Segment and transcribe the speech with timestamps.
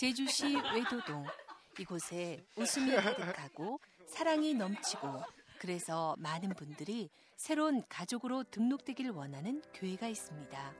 [0.00, 1.26] 제주시 외도동
[1.78, 5.22] 이곳에 웃음이 가득하고 사랑이 넘치고
[5.58, 10.74] 그래서 많은 분들이 새로운 가족으로 등록되길 원하는 교회가 있습니다.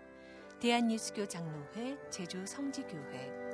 [0.58, 3.50] 대한예수교 장로회 제주 성지교회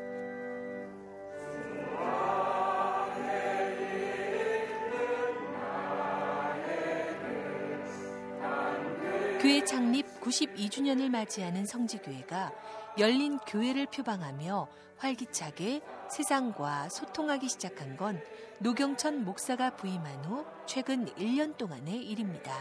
[9.42, 12.52] 교회 창립 92주년을 맞이하는 성지교회가
[12.98, 18.20] 열린 교회를 표방하며 활기차게 세상과 소통하기 시작한 건
[18.60, 22.54] 노경천 목사가 부임한 후 최근 1년 동안의 일입니다.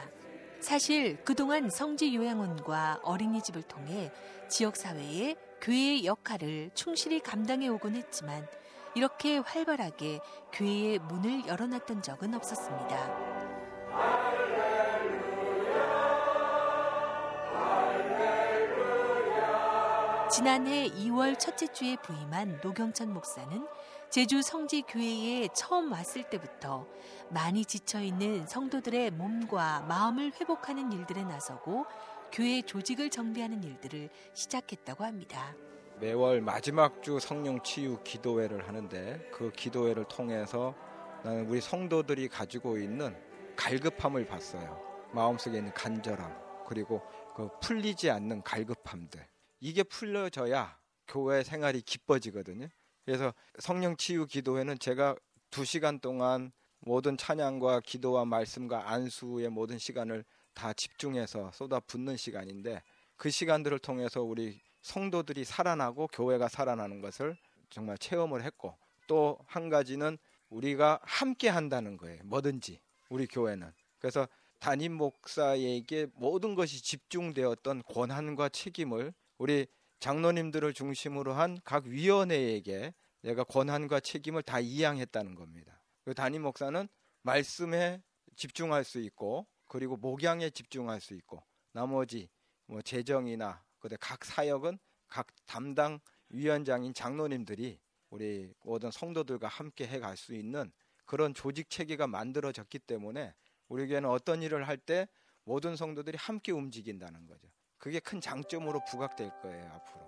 [0.60, 4.12] 사실 그동안 성지 요양원과 어린이집을 통해
[4.50, 8.46] 지역사회에 교회의 역할을 충실히 감당해 오곤 했지만
[8.94, 10.20] 이렇게 활발하게
[10.52, 13.25] 교회의 문을 열어놨던 적은 없었습니다.
[20.36, 23.66] 지난해 2월 첫째 주에 부임한 노경천 목사는
[24.10, 26.86] 제주 성지교회에 처음 왔을 때부터
[27.30, 31.86] 많이 지쳐있는 성도들의 몸과 마음을 회복하는 일들에 나서고
[32.34, 35.56] 교회 조직을 정비하는 일들을 시작했다고 합니다.
[36.02, 40.76] 매월 마지막 주 성령 치유 기도회를 하는데 그 기도회를 통해서
[41.24, 43.16] 나는 우리 성도들이 가지고 있는
[43.56, 44.82] 갈급함을 봤어요.
[45.14, 47.02] 마음속에 있는 간절함 그리고
[47.38, 49.26] 그 풀리지 않는 갈급함들
[49.60, 52.68] 이게 풀려져야 교회 생활이 기뻐지거든요.
[53.06, 55.16] 그래서 성령 치유 기도회는 제가
[55.50, 62.82] 두 시간 동안 모든 찬양과 기도와 말씀과 안수의 모든 시간을 다 집중해서 쏟아붓는 시간인데
[63.18, 67.38] 그 시간들을 통해서 우리 성도들이 살아나고 교회가 살아나는 것을
[67.70, 70.18] 정말 체험을 했고 또 한 가지는
[70.50, 72.22] 우리가 함께 한다는 거예요.
[72.24, 72.80] 뭐든지
[73.10, 73.72] 우리 교회는.
[74.00, 74.28] 그래서
[74.60, 79.68] 담임 목사에게 모든 것이 집중되었던 권한과 책임을 우리
[80.00, 85.82] 장로님들을 중심으로 한 각 위원회에게 내가 권한과 책임을 다 이양했다는 겁니다.
[86.04, 86.88] 그 담임 목사는
[87.24, 88.02] 말씀에
[88.36, 92.30] 집중할 수 있고 그리고 목양에 집중할 수 있고 나머지
[92.68, 94.78] 뭐 재정이나 그대 각 사역은
[95.08, 96.00] 각 담당
[96.30, 100.72] 위원장인 장로님들이 우리 모든 성도들과 함께 해 갈 수 있는
[101.06, 103.34] 그런 조직 체계가 만들어졌기 때문에
[103.68, 105.08] 우리 교회는 어떤 일을 할 때
[105.44, 107.48] 모든 성도들이 함께 움직인다는 거죠.
[107.86, 110.02] 그게 큰 장점으로 부각될 거예요, 앞으로.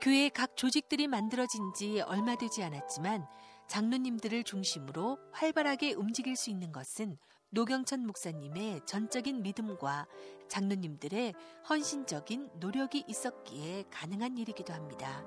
[0.00, 3.24] 교회 각 조직들이 만들어진 지 얼마 되지 않았지만
[3.68, 7.16] 장로님들을 중심으로 활발하게 움직일 수 있는 것은
[7.50, 10.08] 노경천 목사님의 전적인 믿음과
[10.48, 11.34] 장로님들의
[11.68, 15.24] 헌신적인 노력이 있었기에 가능한 일이기도 합니다.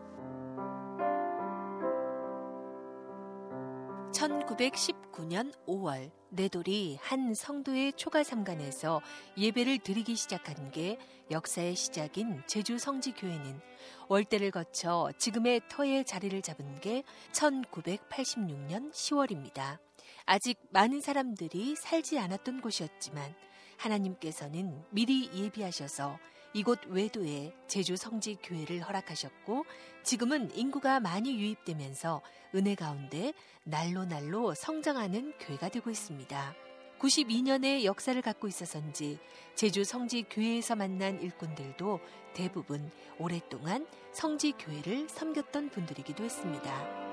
[4.18, 9.02] 1919년 5월 내돌이 한 성도의 초가삼간에서
[9.38, 10.98] 예배를 드리기 시작한 게
[11.30, 13.62] 역사의 시작인 제주 성지교회는
[14.08, 19.78] 월대를 거쳐 지금의 터에 자리를 잡은 게 1986년 10월입니다.
[20.26, 23.36] 아직 많은 사람들이 살지 않았던 곳이었지만
[23.78, 26.18] 하나님께서는 미리 예비하셔서
[26.58, 29.64] 이곳 외도에 제주 성지 교회를 허락하셨고
[30.02, 32.24] 지금은 인구가 많이 유입되면서
[32.56, 36.56] 은혜 가운데 날로 날로 성장하는 교회가 되고 있습니다.
[36.98, 39.20] 92년의 역사를 갖고 있어서인지
[39.54, 42.00] 제주 성지 교회에서 만난 일꾼들도
[42.34, 42.90] 대부분
[43.20, 47.07] 오랫동안 성지 교회를 섬겼던 분들이기도 했습니다.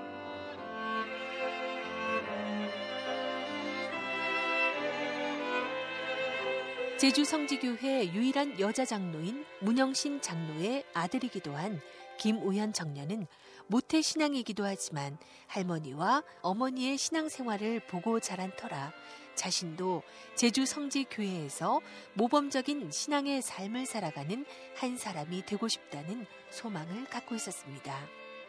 [6.96, 11.80] 제주 성지교회 유일한 여자 장로인 문영신 장로의 아들이기도 한
[12.18, 13.26] 김우현 청년은
[13.66, 15.18] 모태 신앙이기도 하지만
[15.48, 18.92] 할머니와 어머니의 신앙 생활을 보고 자란 터라
[19.34, 20.02] 자신도
[20.36, 21.80] 제주 성지 교회에서
[22.14, 24.44] 모범적인 신앙의 삶을 살아가는
[24.76, 27.98] 한 사람이 되고 싶다는 소망을 갖고 있었습니다.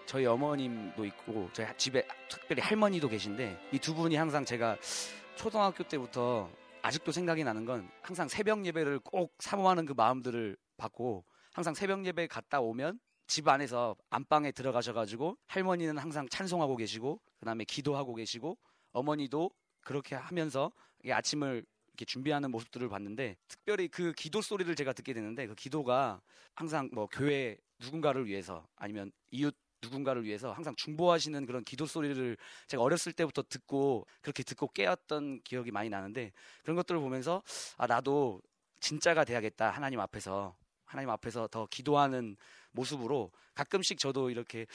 [0.05, 4.77] 저희 어머님도 있고 저희 집에 특별히 할머니도 계신데 이 두 분이 항상 제가
[5.35, 6.47] 초등학교 때부터
[6.85, 12.27] 아직도 생각이 나는 건 항상 새벽 예배를 꼭 사모하는 그 마음들을 받고 항상 새벽 예배
[12.27, 18.59] 갔다 오면 집 안에서 안방에 들어가셔가지고 할머니는 항상 찬송하고 계시고 그다음에 기도하고 계시고
[18.91, 19.49] 어머니도
[19.81, 20.71] 그렇게 하면서
[21.09, 26.21] 아침을 이렇게 준비하는 모습들을 봤는데 특별히 그 기도 소리를 제가 듣게 되는데 그 기도가
[26.53, 29.55] 항상 뭐 교회 누군가를 위해서 아니면 이웃
[29.85, 32.37] 누군가를 위해서 항상 중보하시는 그런 기도 소리를
[32.67, 36.31] 제가 어렸을 때부터 듣고 그렇게 듣고 깨었던 기억이 많이 나는데
[36.63, 37.41] 그런 것들을 보면서
[37.77, 38.41] 아 나도
[38.79, 40.55] 진짜가 돼야겠다 하나님 앞에서
[40.85, 42.35] 하나님 앞에서 더 기도하는
[42.71, 44.67] 모습으로 가끔씩 저도 이렇게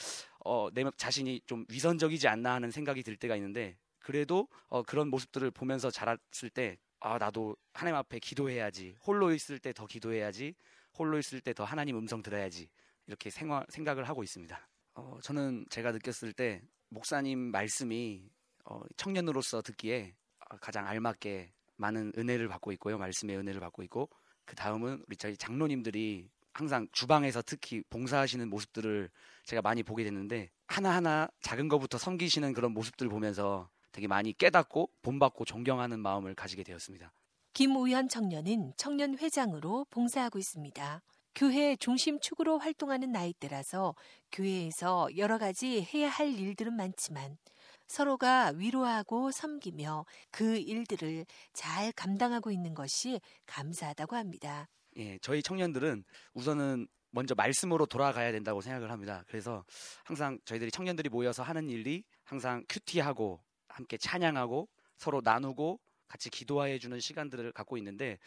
[0.43, 5.51] 어, 내 자신이 좀 위선적이지 않나 하는 생각이 들 때가 있는데 그래도 어, 그런 모습들을
[5.51, 8.95] 보면서 자랐을 때 아, 나도 하나님 앞에 기도해야지.
[9.05, 10.53] 홀로 있을 때 더 기도해야지.
[10.97, 12.69] 홀로 있을 때 더 하나님 음성 들어야지.
[13.07, 14.67] 이렇게 생활, 생각을 하고 있습니다.
[14.93, 18.29] 어, 저는 제가 느꼈을 때 목사님 말씀이
[18.65, 20.13] 어, 청년으로서 듣기에
[20.59, 22.97] 가장 알맞게 많은 은혜를 받고 있고요.
[22.97, 24.09] 말씀의 은혜를 받고 있고
[24.45, 29.09] 그 다음은 우리 저희 장로님들이 항상 주방에서 특히 봉사하시는 모습들을
[29.45, 35.45] 제가 많이 보게 됐는데 하나하나 작은 것부터 섬기시는 그런 모습들을 보면서 되게 많이 깨닫고 본받고
[35.45, 37.11] 존경하는 마음을 가지게 되었습니다.
[37.53, 41.01] 김우현 청년은 청년 회장으로 봉사하고 있습니다.
[41.35, 43.95] 교회 중심 축으로 활동하는 나이대라서
[44.31, 47.37] 교회에서 여러 가지 해야 할 일들은 많지만
[47.87, 54.67] 서로가 위로하고 섬기며 그 일들을 잘 감당하고 있는 것이 감사하다고 합니다.
[54.97, 59.23] 예, 저희 청년들은 우선은 먼저 말씀으로 돌아가야 된다고 생각을 합니다.
[59.27, 59.65] 그래서
[60.03, 66.99] 항상 저희들이 청년들이 모여서 하는 일이 항상 큐티하고 함께 찬양하고 서로 나누고 같이 기도해 주는
[66.99, 68.17] 시간들을 갖고 있는데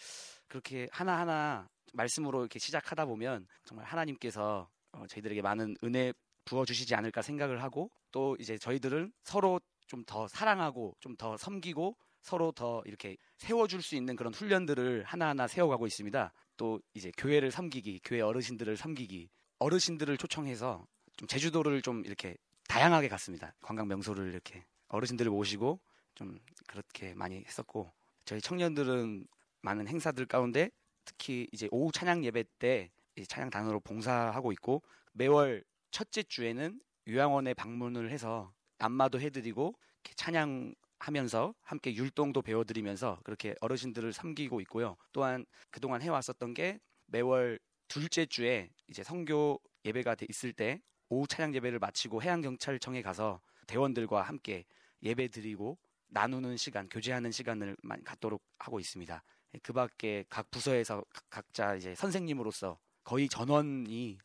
[0.48, 6.12] 그렇게 하나하나 말씀으로 이렇게 시작하다 보면 정말 하나님께서 어, 저희들에게 많은 은혜
[6.44, 11.96] 부어 주시지 않을까 생각을 하고 또 이제 저희들은 서로 좀 더 사랑하고 좀 더 섬기고
[12.20, 16.32] 서로 더 이렇게 세워줄 수 있는 그런 훈련들을 하나하나 세워가고 있습니다.
[16.56, 20.87] 또 이제 교회를 섬기기, 교회 어르신들을 섬기기, 어르신들을 초청해서
[21.17, 22.37] 좀 제주도를 좀 이렇게
[22.67, 23.55] 다양하게 갔습니다.
[23.61, 25.81] 관광 명소를 이렇게 어르신들을 모시고
[26.14, 27.93] 좀 그렇게 많이 했었고
[28.25, 29.26] 저희 청년들은
[29.61, 30.70] 많은 행사들 가운데
[31.04, 32.90] 특히 이제 오후 찬양 예배 때
[33.28, 39.74] 찬양 단으로 봉사하고 있고 매월 첫째 주에는 요양원에 방문을 해서 안마도 해드리고
[40.16, 44.96] 찬양 하면서 함께 율동도 배워드리면서 그렇게 어르신들을 섬기고 있고요.
[45.12, 47.58] 또한 그동안 해왔었던 게 매월
[47.88, 50.80] 둘째 주에 이제 성교 예배가 있을 때
[51.10, 54.64] 오후 찬양 예배를 마치고 해양경찰청에 가서 대원들과 함께
[55.02, 55.78] 예배 드리고
[56.08, 59.22] 나누는 시간, 교제하는 시간을 갖도록 하고 있습니다.
[59.62, 64.18] 그 밖에 각 부서에서 각자 이제 선생님으로서 거의 전원이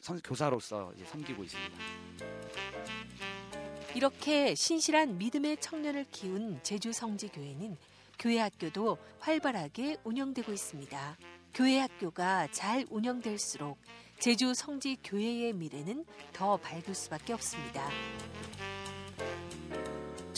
[0.00, 1.78] 선, 교사로서 이제 섬기고 있습니다.
[3.94, 7.76] 이렇게 신실한 믿음의 청년을 키운 제주 성지교회는
[8.18, 11.16] 교회 학교도 활발하게 운영되고 있습니다.
[11.54, 13.78] 교회 학교가 잘 운영될수록
[14.18, 17.88] 제주 성지 교회의 미래는 더 밝을 수밖에 없습니다.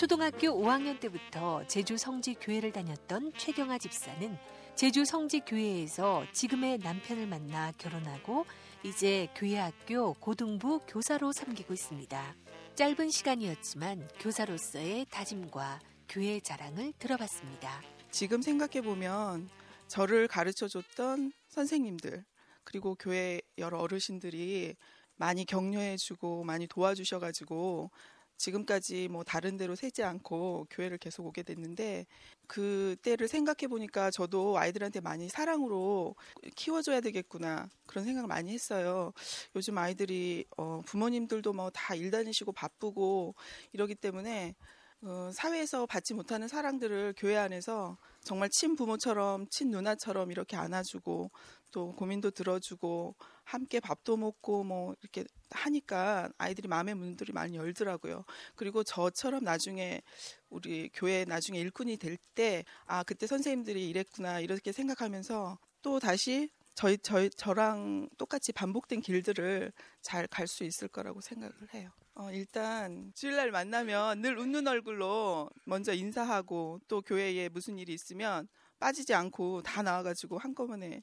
[0.04, 4.36] 초등학교 5학년 때부터 제주 성지 교회를 다녔던 최경아 집사는
[4.74, 8.44] 제주 성지 교회에서 지금의 남편을 만나 결혼하고
[8.82, 12.34] 이제 교회 학교 고등부 교사로 섬기고 있습니다.
[12.74, 15.80] 짧은 시간이었지만 교사로서의 다짐과
[16.10, 17.80] 교회 자랑을 들어봤습니다.
[18.10, 19.48] 지금 생각해 보면
[19.88, 22.26] 저를 가르쳐 줬던 선생님들
[22.62, 24.76] 그리고 교회 여러 어르신들이
[25.16, 27.90] 많이 격려해 주고 많이 도와주셔 가지고
[28.36, 32.06] 지금까지 뭐 다른 데로 새지 않고 교회를 계속 오게 됐는데
[32.46, 36.14] 그 때를 생각해 보니까 저도 아이들한테 많이 사랑으로
[36.56, 39.12] 키워줘야 되겠구나 그런 생각을 많이 했어요.
[39.56, 43.34] 요즘 아이들이 어 부모님들도 뭐 다 일 다니시고 바쁘고
[43.72, 44.54] 이러기 때문에
[45.02, 51.30] 어 사회에서 받지 못하는 사랑들을 교회 안에서 정말 친부모처럼 친누나처럼 이렇게 안아주고
[51.72, 53.14] 또 고민도 들어주고
[53.44, 58.24] 함께 밥도 먹고 뭐 이렇게 하니까 아이들이 마음의 문들이 많이 열더라고요.
[58.56, 60.02] 그리고 저처럼 나중에
[60.50, 66.98] 우리 교회 나중에 일꾼이 될 때 아 그때 선생님들이 이랬구나 이렇게 생각하면서 또 다시 저희
[66.98, 71.90] 저희 저랑 똑같이 반복된 길들을 잘 갈 수 있을 거라고 생각을 해요.
[72.16, 79.14] 어, 일단 주일날 만나면 늘 웃는 얼굴로 먼저 인사하고 또 교회에 무슨 일이 있으면 빠지지
[79.14, 81.02] 않고 다 나와가지고 한꺼번에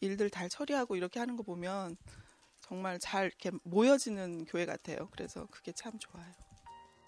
[0.00, 1.96] 일들 잘 처리하고 이렇게 하는 거 보면
[2.60, 5.08] 정말 잘 이렇게 모여지는 교회 같아요.
[5.10, 6.32] 그래서 그게 참 좋아요.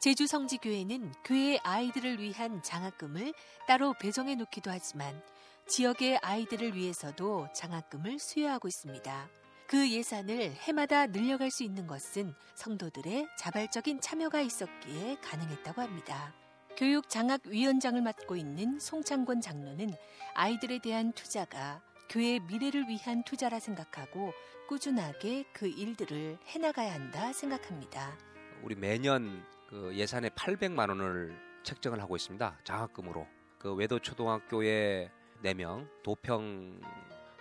[0.00, 3.32] 제주 성지교회는 교회 아이들을 위한 장학금을
[3.66, 5.20] 따로 배정해 놓기도 하지만
[5.68, 9.28] 지역의 아이들을 위해서도 장학금을 수여하고 있습니다.
[9.66, 16.45] 그 예산을 해마다 늘려갈 수 있는 것은 성도들의 자발적인 참여가 있었기에 가능했다고 합니다.
[16.76, 19.94] 교육장학위원장을 맡고 있는 송창권 장로는
[20.34, 21.80] 아이들에 대한 투자가
[22.10, 24.32] 교회의 미래를 위한 투자라 생각하고
[24.68, 28.16] 꾸준하게 그 일들을 해나가야 한다 생각합니다.
[28.62, 32.58] 우리 매년 그 예산의 800만 원을 책정을 하고 있습니다.
[32.64, 33.26] 장학금으로.
[33.58, 35.10] 그 외도 초등학교에
[35.42, 36.80] 4명, 도평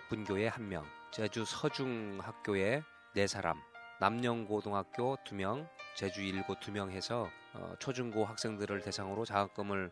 [0.08, 2.82] 분교에 1명, 제주 서중 학교에
[3.14, 3.56] 4사람,
[3.98, 9.90] 남영고등학교 2명, 제주 일고 2명 해서 어, 초중고 학생들을 대상으로 장학금을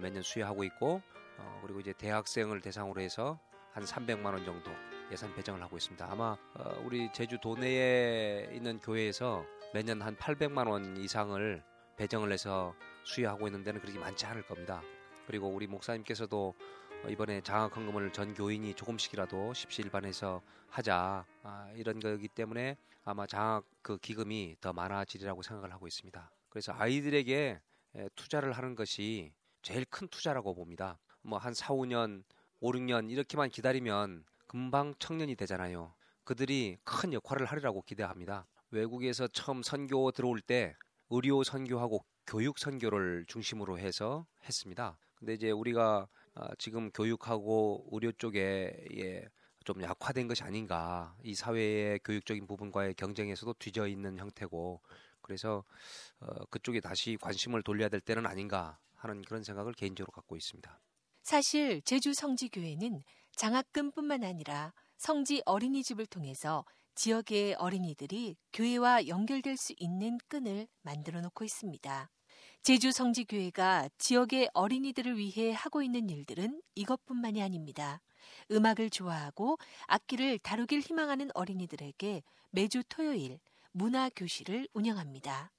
[0.00, 1.02] 매년 수여하고 있고
[1.38, 3.38] 어, 그리고 이제 대학생을 대상으로 해서
[3.72, 4.70] 한 300만 원 정도
[5.10, 6.06] 예산 배정을 하고 있습니다.
[6.10, 9.44] 아마 어, 우리 제주 도내에 있는 교회에서
[9.74, 11.62] 매년 한 800만 원 이상을
[11.96, 14.82] 배정을 해서 수여하고 있는 데는 그렇게 많지 않을 겁니다.
[15.26, 22.28] 그리고 우리 목사님께서도 어, 이번에 장학 헌금을 전 교인이 조금씩이라도 십시일반에서 하자 아, 이런 거기
[22.28, 26.30] 때문에 아마 장학 그 기금이 더 많아지리라고 생각을 하고 있습니다.
[26.48, 27.60] 그래서 아이들에게
[28.14, 29.32] 투자를 하는 것이
[29.62, 30.98] 제일 큰 투자라고 봅니다.
[31.22, 32.22] 뭐 한 4, 5년,
[32.60, 35.94] 5, 6년 이렇게만 기다리면 금방 청년이 되잖아요.
[36.24, 38.46] 그들이 큰 역할을 하리라고 기대합니다.
[38.70, 40.74] 외국에서 처음 선교 들어올 때
[41.10, 44.96] 의료 선교하고 교육 선교를 중심으로 해서 했습니다.
[45.16, 49.28] 근데 이제 우리가 아, 지금 교육하고 의료 쪽에 예,
[49.64, 51.14] 좀 약화된 것이 아닌가.
[51.22, 54.80] 이 사회의 교육적인 부분과의 경쟁에서도 뒤져 있는 형태고
[55.20, 55.64] 그래서
[56.20, 60.80] 어, 그쪽에 다시 관심을 돌려야 될 때는 아닌가 하는 그런 생각을 개인적으로 갖고 있습니다.
[61.22, 63.02] 사실 제주 성지교회는
[63.36, 72.10] 장학금뿐만 아니라 성지 어린이집을 통해서 지역의 어린이들이 교회와 연결될 수 있는 끈을 만들어 놓고 있습니다.
[72.62, 78.00] 제주 성지교회가 지역의 어린이들을 위해 하고 있는 일들은 이것뿐만이 아닙니다.
[78.52, 83.40] 음악을 좋아하고 악기를 다루길 희망하는 어린이들에게 매주 토요일
[83.72, 85.50] 문화교실을 운영합니다.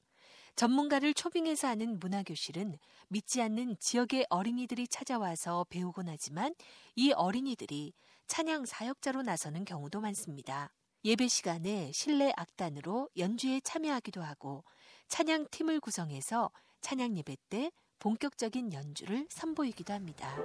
[0.55, 2.77] 전문가를 초빙해서 하는 문화교실은
[3.09, 6.55] 믿지 않는 지역의 어린이들이 찾아와서 배우곤 하지만
[6.95, 7.91] 이 어린이들이
[8.27, 10.71] 찬양 사역자로 나서는 경우도 많습니다.
[11.03, 14.63] 예배 시간에 실내 악단으로 연주에 참여하기도 하고
[15.09, 16.49] 찬양 팀을 구성해서
[16.83, 20.35] 찬양 예배 때 본격적인 연주를 선보이기도 합니다.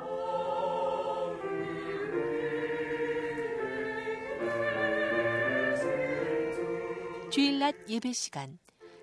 [7.31, 8.59] 주일 낮 예배 시간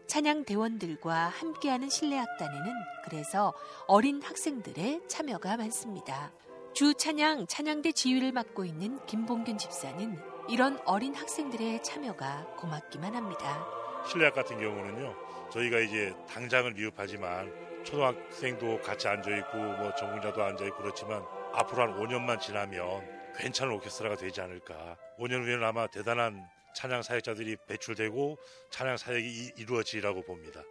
[0.08, 2.74] 찬양 대원들과 함께하는 실내악단에는
[3.04, 3.54] 그래서
[3.88, 6.32] 어린 학생들의 참여가 많습니다.
[6.74, 13.68] 주 찬양 찬양대 지휘를 맡고 있는 김봉균 집사는 이런 어린 학생들의 참여가 고맙기만 합니다.
[14.08, 15.25] 실내악 같은 경우는요,
[15.56, 17.50] 저희가 이제 당장을 미흡하지만
[17.86, 23.08] 초등학생도 같이 앉아 있고 뭐 전공자도 앉아 있고 그렇지만 앞으로 한 5년만 지나면
[23.38, 24.98] 괜찮은 오케스트라가 되지 않을까.
[25.18, 26.46] 5년 후에는 아마 대단한
[26.76, 28.38] 찬양 사역자들이 배출되고
[28.70, 30.62] 찬양 사역이 이루어지라고 봅니다.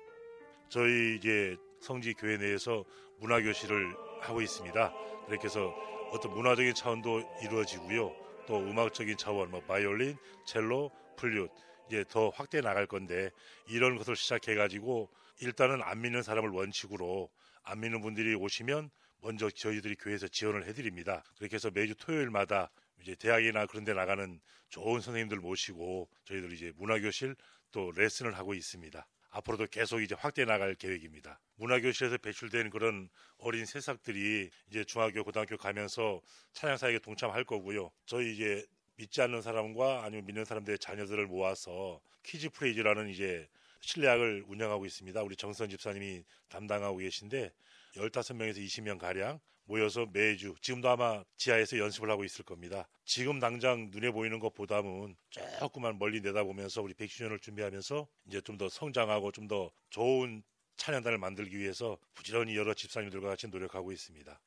[0.68, 2.84] 저희 이제 성지 교회 내에서
[3.20, 4.92] 문화 교실을 하고 있습니다.
[5.26, 5.74] 그렇게 해서
[6.10, 8.14] 어떤 문화적인 차원도 이루어지고요.
[8.46, 11.50] 또 음악적인 차원, 뭐 바이올린, 첼로, 플룻
[11.88, 13.30] 이제 더 확대해 나갈 건데
[13.68, 15.10] 이런 것을 시작해 가지고
[15.40, 17.30] 일단은 안 믿는 사람을 원칙으로
[17.62, 21.24] 안 믿는 분들이 오시면 먼저 저희들이 교회에서 지원을 해드립니다.
[21.38, 27.34] 그렇게 해서 매주 토요일마다 이제 대학이나 그런 데 나가는 좋은 선생님들 모시고 저희들 이제 문화교실
[27.70, 29.06] 또 레슨을 하고 있습니다.
[29.30, 31.40] 앞으로도 계속 이제 확대해 나갈 계획입니다.
[31.56, 36.20] 문화교실에서 배출된 그런 어린 새싹들이 이제 중학교, 고등학교 가면서
[36.52, 37.90] 찬양사역에 동참할 거고요.
[38.06, 38.64] 저희 이제
[38.96, 43.48] 믿지 않는 사람과 아니면 믿는 사람들의 자녀들을 모아서 Kids Praise라는 이제
[43.80, 45.22] 실내악을 운영하고 있습니다.
[45.22, 47.52] 우리 정선 집사님이 담당하고 계신데
[47.96, 52.86] 15명에서 20명 가량 모여서 매주 지금도 아마 지하에서 연습을 하고 있을 겁니다.
[53.04, 55.16] 지금 당장 눈에 보이는 것보다는
[55.58, 60.42] 조금만 멀리 내다보면서 우리 100주년을 준비하면서 이제 좀 더 성장하고 좀 더 좋은
[60.76, 64.38] 찬양단을 만들기 위해서 부지런히 여러 집사님들과 같이 노력하고 있습니다.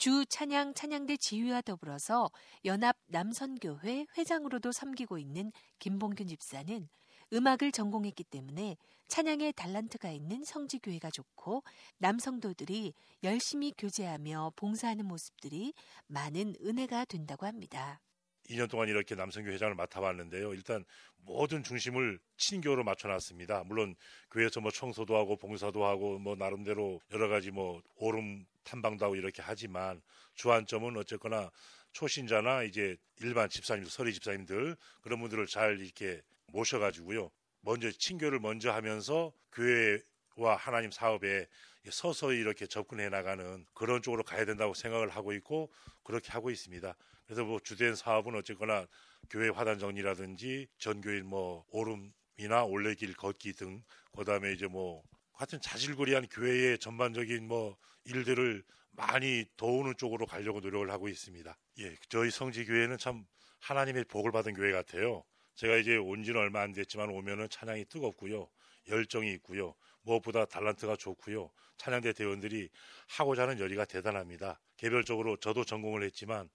[0.00, 2.30] 주 찬양 찬양대 지휘와 더불어서
[2.64, 6.88] 연합 남선교회 회장으로도 섬기고 있는 김봉균 집사는
[7.34, 8.78] 음악을 전공했기 때문에
[9.08, 11.64] 찬양의 달란트가 있는 성지교회가 좋고
[11.98, 15.74] 남성도들이 열심히 교제하며 봉사하는 모습들이
[16.06, 18.00] 많은 은혜가 된다고 합니다.
[18.48, 20.54] 2년 동안 이렇게 남성교 회장을 맡아봤는데요.
[20.54, 20.84] 일단
[21.18, 23.64] 모든 중심을 친교로 맞춰놨습니다.
[23.64, 23.94] 물론
[24.30, 29.42] 교회에서 뭐 청소도 하고 봉사도 하고 뭐 나름대로 여러 가지 뭐 오름 탐방도 하고 이렇게
[29.42, 30.00] 하지만
[30.34, 31.50] 주안점은 어쨌거나
[31.92, 37.30] 초신자나 이제 일반 집사님, 서리 집사님들 그런 분들을 잘 이렇게 모셔가지고요.
[37.62, 41.46] 먼저 친교를 먼저 하면서 교회와 하나님 사업에
[41.88, 45.70] 서서히 이렇게 접근해 나가는 그런 쪽으로 가야 된다고 생각을 하고 있고
[46.02, 46.94] 그렇게 하고 있습니다.
[47.26, 48.86] 그래서 뭐 주된 사업은 어쨌거나
[49.30, 53.82] 교회 화단 정리라든지 전교인 뭐 오름이나 올레길 걷기 등
[54.16, 61.08] 그다음에 이제 뭐 같은 자질구리한 교회의 전반적인 뭐 일들을 많이 도우는 쪽으로 가려고 노력을 하고
[61.08, 61.56] 있습니다.
[61.78, 63.24] 예, 저희 성지 교회는 참
[63.60, 65.24] 하나님의 복을 받은 교회 같아요.
[65.54, 68.48] 제가 이제 온 지는 얼마 안 됐지만 오면은 찬양이 뜨겁고요.
[68.88, 69.74] 열정이 있고요.
[70.02, 71.50] 무엇보다 달란트가 좋고요.
[71.76, 72.68] 찬양대 대원들이
[73.08, 74.60] 하고자 하는 열의가 대단합니다.
[74.76, 76.48] 개별적으로 저도 전공을 했지만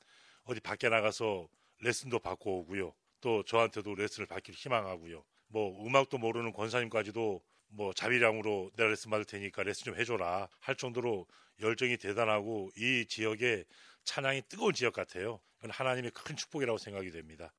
[0.44, 1.48] 어디 밖에 나가서
[1.80, 2.94] 레슨도 받고 오고요.
[3.22, 5.24] 또 저한테도 레슨을 받기를 희망하고요.
[5.48, 11.28] 뭐 음악도 모르는 권사님까지도 뭐 자비량으로 내가 레슨 받을 테니까 레슨 좀 해줘라 할 정도로
[11.60, 13.66] 열정이 대단하고 이 지역에
[14.04, 15.40] 찬양이 뜨거운 지역 같아요.
[15.56, 17.52] 그건 하나님의 큰 축복이라고 생각이 됩니다.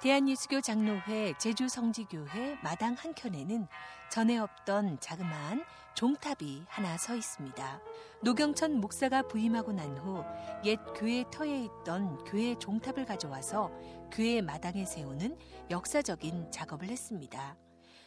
[0.00, 3.66] 대한예수교 장로회 제주성지교회 마당 한켠에는
[4.12, 5.64] 전에 없던 자그마한
[5.96, 7.80] 종탑이 하나 서 있습니다.
[8.22, 10.24] 노경천 목사가 부임하고 난 후
[10.64, 13.72] 옛 교회 터에 있던 교회 종탑을 가져와서
[14.12, 15.36] 교회 마당에 세우는
[15.70, 17.56] 역사적인 작업을 했습니다.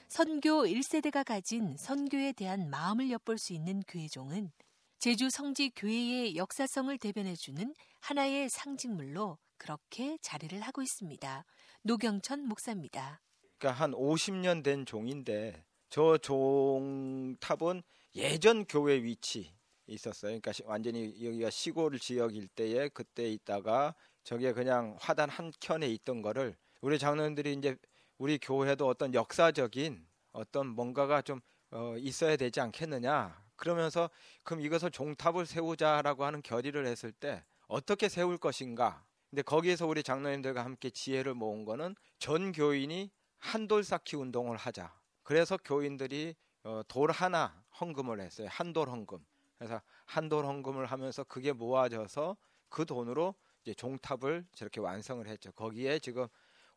[0.08, 4.52] 선교 1세대가 가진 선교에 대한 마음을 엿볼 수 있는 교회종은
[5.00, 11.46] 제주 성지 교회의 역사성을 대변해주는 하나의 상징물로 그렇게 자리를 하고 있습니다.
[11.84, 13.22] 노경천 목사입니다.
[13.58, 17.82] 그러니까 한 50년 된 종인데 저 종탑은
[18.16, 19.52] 예전 교회 위치
[19.88, 20.40] 있었어요.
[20.40, 26.56] 그러니까 완전히 여기가 시골 지역일 때에 그때 있다가 저게 그냥 화단 한 켠에 있던 거를
[26.82, 27.76] 우리 장로님들이 이제
[28.20, 33.44] 우리 교회도 어떤 역사적인 어떤 뭔가가 좀 어, 있어야 되지 않겠느냐.
[33.56, 34.10] 그러면서
[34.44, 39.04] 그럼 이것을 종탑을 세우자라고 하는 결의를 했을 때 어떻게 세울 것인가.
[39.32, 44.94] 근데 거기에서 우리 장로님들과 함께 지혜를 모은 거는 전 교인이 한돌 쌓기 운동을 하자.
[45.24, 48.50] 그래서 교인들이 어, 돌 하나 헌금을 했어요.
[48.52, 49.26] 한돌 헌금.
[49.58, 52.36] 그래서 한돌 헌금을 하면서 그게 모아져서
[52.68, 53.34] 그 돈으로
[53.64, 55.54] 이제 종탑을 저렇게 완성을 했죠.
[55.54, 56.28] 거기에 지금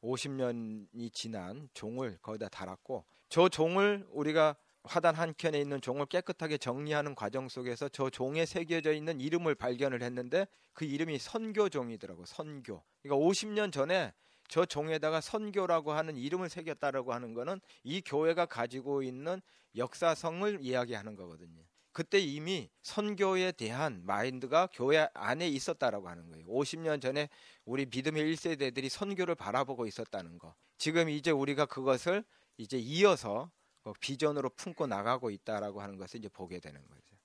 [0.03, 4.55] 50년이 지난 종을 거기다 달았고 저 종을 우리가
[4.85, 10.03] 화단 한 켠에 있는 종을 깨끗하게 정리하는 과정 속에서 저 종에 새겨져 있는 이름을 발견을
[10.03, 12.83] 했는데 그 이름이 선교종이더라고 선교.
[13.03, 14.13] 그러니까 50년 전에
[14.49, 19.41] 저 종에다가 선교라고 하는 이름을 새겼다라고 하는 거는 이 교회가 가지고 있는
[19.75, 21.63] 역사성을 이야기하는 거거든요.
[21.93, 26.45] 그때 이미 선교에 대한 마인드가 교회 안에 있었다라고 하는 거예요.
[26.47, 27.29] 50년 전에
[27.65, 30.55] 우리 믿음의 1세대들이 선교를 바라보고 있었다는 거.
[30.77, 32.25] 지금 이제 우리가 그것을
[32.59, 33.51] 이제 이어서
[33.93, 37.17] 비전으로 품고 나가고 있다라고 하는 것을 이제 보게 되는 거죠.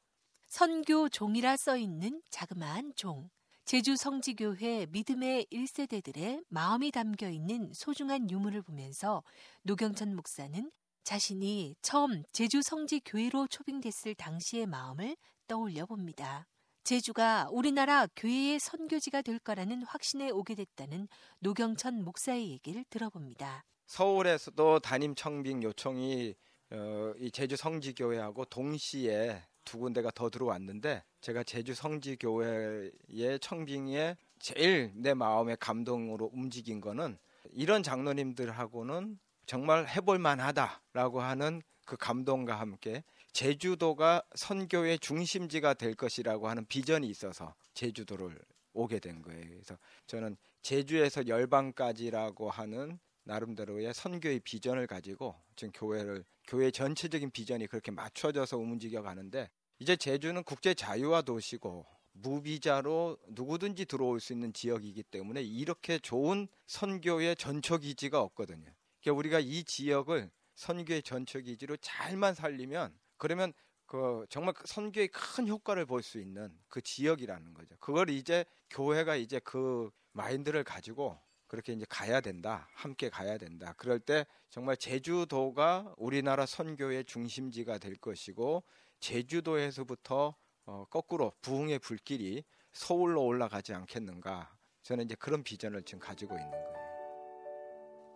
[0.48, 3.30] 선교 종이라 써 있는 자그마한 종.
[3.66, 9.24] 제주 성지교회 믿음의 1세대들의 마음이 담겨 있는 소중한 유물을 보면서
[9.62, 10.72] 노경천 목사는
[11.04, 15.16] 자신이 처음 제주 성지교회로 초빙됐을 당시의 마음을
[15.48, 16.48] 떠올려 봅니다.
[16.84, 21.08] 제주가 우리나라 교회의 선교지가 될 거라는 확신에 오게 됐다는
[21.39, 23.63] 노경천 목사의 얘기를 들어봅니다.
[23.86, 26.36] 서울에서도 담임 청빙 요청이
[26.72, 35.14] 어, 이 제주 성지교회하고 동시에 두 군데가 더 들어왔는데 제가 제주 성지교회의 청빙에 제일 내
[35.14, 37.18] 마음의 감동으로 움직인 거는
[37.51, 43.03] 이런 장로님들하고는 정말 해볼 만하다라고 하는 그 감동과 함께
[43.34, 48.40] 제주도가 선교의 중심지가 될 것이라고 하는 비전이 있어서 제주도를
[48.74, 49.44] 오게 된 거예요.
[49.50, 49.77] 그래서
[50.08, 58.57] 저는 제주에서 열방까지라고 하는 나름대로의 선교의 비전을 가지고 지금 교회를 교회 전체적인 비전이 그렇게 맞춰져서
[58.57, 66.00] 움직여 가는데 이제 제주는 국제 자유화 도시고 무비자로 누구든지 들어올 수 있는 지역이기 때문에 이렇게
[66.00, 68.74] 좋은 선교의 전초 기지가 없거든요.
[69.01, 73.53] 그러니까 우리가 이 지역을 선교의 전초 기지로 잘만 살리면 그러면
[73.85, 77.75] 그 정말 그 선교의 큰 효과를 볼 수 있는 그 지역이라는 거죠.
[77.79, 82.70] 그걸 이제 교회가 이제 그 마인드를 가지고 그렇게 이제 가야 된다.
[82.74, 83.74] 함께 가야 된다.
[83.75, 88.64] 그럴 때 정말 제주도가 우리나라 선교의 중심지가 될 것이고
[89.00, 90.35] 제주도에서부터
[90.68, 94.55] 어, 거꾸로 부흥의 불길이 서울로 올라가지 않겠는가.
[94.83, 96.79] 저는 이제 그런 비전을 지금 가지고 있는 거예요.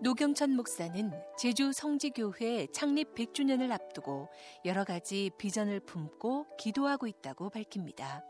[0.02, 4.30] 노경천 목사는 제주 성지교회 창립 100주년을 앞두고
[4.66, 8.24] 여러 가지 비전을 품고 기도하고 있다고 밝힙니다.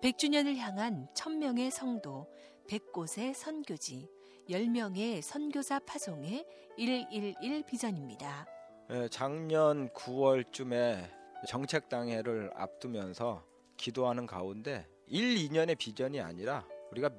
[0.00, 2.28] 100주년을 향한 1000명의 성도,
[2.68, 4.08] 100곳의 선교지,
[4.48, 6.44] 10명의 선교사 파송의
[6.78, 8.46] 111 비전입니다.
[8.90, 11.04] 예, 작년 9월쯤에
[11.46, 13.44] 정책당회를 앞두면서
[13.76, 17.10] 기도하는 가운데 1, 2년의 비전이 아니라 우리가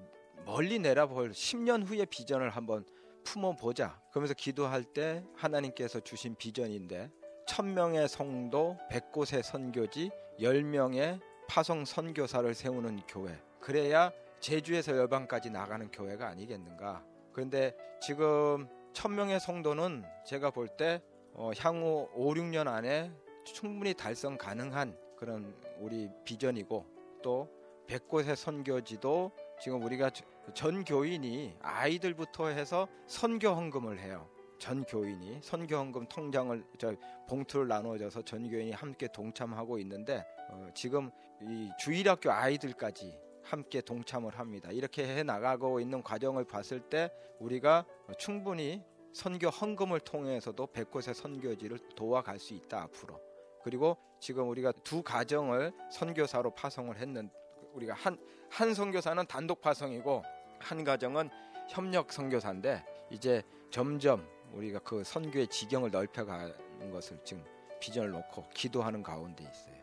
[0.46, 2.84] 멀리 내다볼 10년 후의 비전을 한번
[3.24, 4.02] 품어보자.
[4.10, 7.12] 그러면서 기도할 때 하나님께서 주신 비전인데
[7.48, 10.10] 천명의 성도, 백곳의 선교지,
[10.42, 13.40] 열명의 파송 선교사를 세우는 교회.
[13.60, 17.04] 그래야 제주에서 열방까지 나가는 교회가 아니겠는가.
[17.40, 23.14] 그런데 지금 천명의 성도는 제가 볼때 어, 향후 5, 6년 안에
[23.46, 26.86] 충분히 달성 가능한 그런 우리 비전이고
[27.24, 27.48] 또
[27.88, 30.12] 백곳의 선교지도 지금 우리가
[30.54, 34.28] 전 교인이 아이들부터 해서 선교 헌금을 해요.
[34.58, 36.94] 전 교인이 선교 헌금 통장을 저
[37.30, 41.10] 봉투를 나눠줘서 전 교인이 함께 동참하고 있는데 어, 지금
[41.42, 44.70] 이 주일학교 아이들까지 함께 동참을 합니다.
[44.72, 47.86] 이렇게 해 나가고 있는 과정을 봤을 때 우리가
[48.18, 48.84] 충분히
[49.14, 53.20] 선교 헌금을 통해서도 백곳의 선교지를 도와갈 수 있다 앞으로.
[53.64, 57.30] 그리고 지금 우리가 두 가정을 선교사로 파송을 했는
[57.74, 58.18] 우리가 한
[58.50, 60.24] 한 선교사는 단독 파송이고
[60.60, 61.30] 한 가정은
[61.70, 67.46] 협력 선교사인데 이제 점점 우리가 그 선교의 지경을 넓혀가는 것을 지금
[67.80, 69.76] 비전을 놓고 기도하는 가운데 있어요.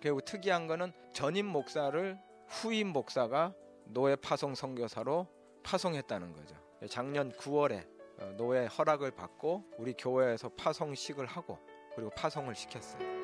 [0.00, 2.18] 그리고 특이한 거는 전임 목사를
[2.52, 3.54] 후임 목사가
[3.86, 5.26] 노예 파송 선교사로
[5.62, 6.54] 파송했다는 거죠.
[6.88, 7.88] 작년 9월에
[8.18, 11.58] 어, 노예 허락을 받고 우리 교회에서 파송식을 하고
[11.94, 13.22] 그리고 파송을 시켰어요.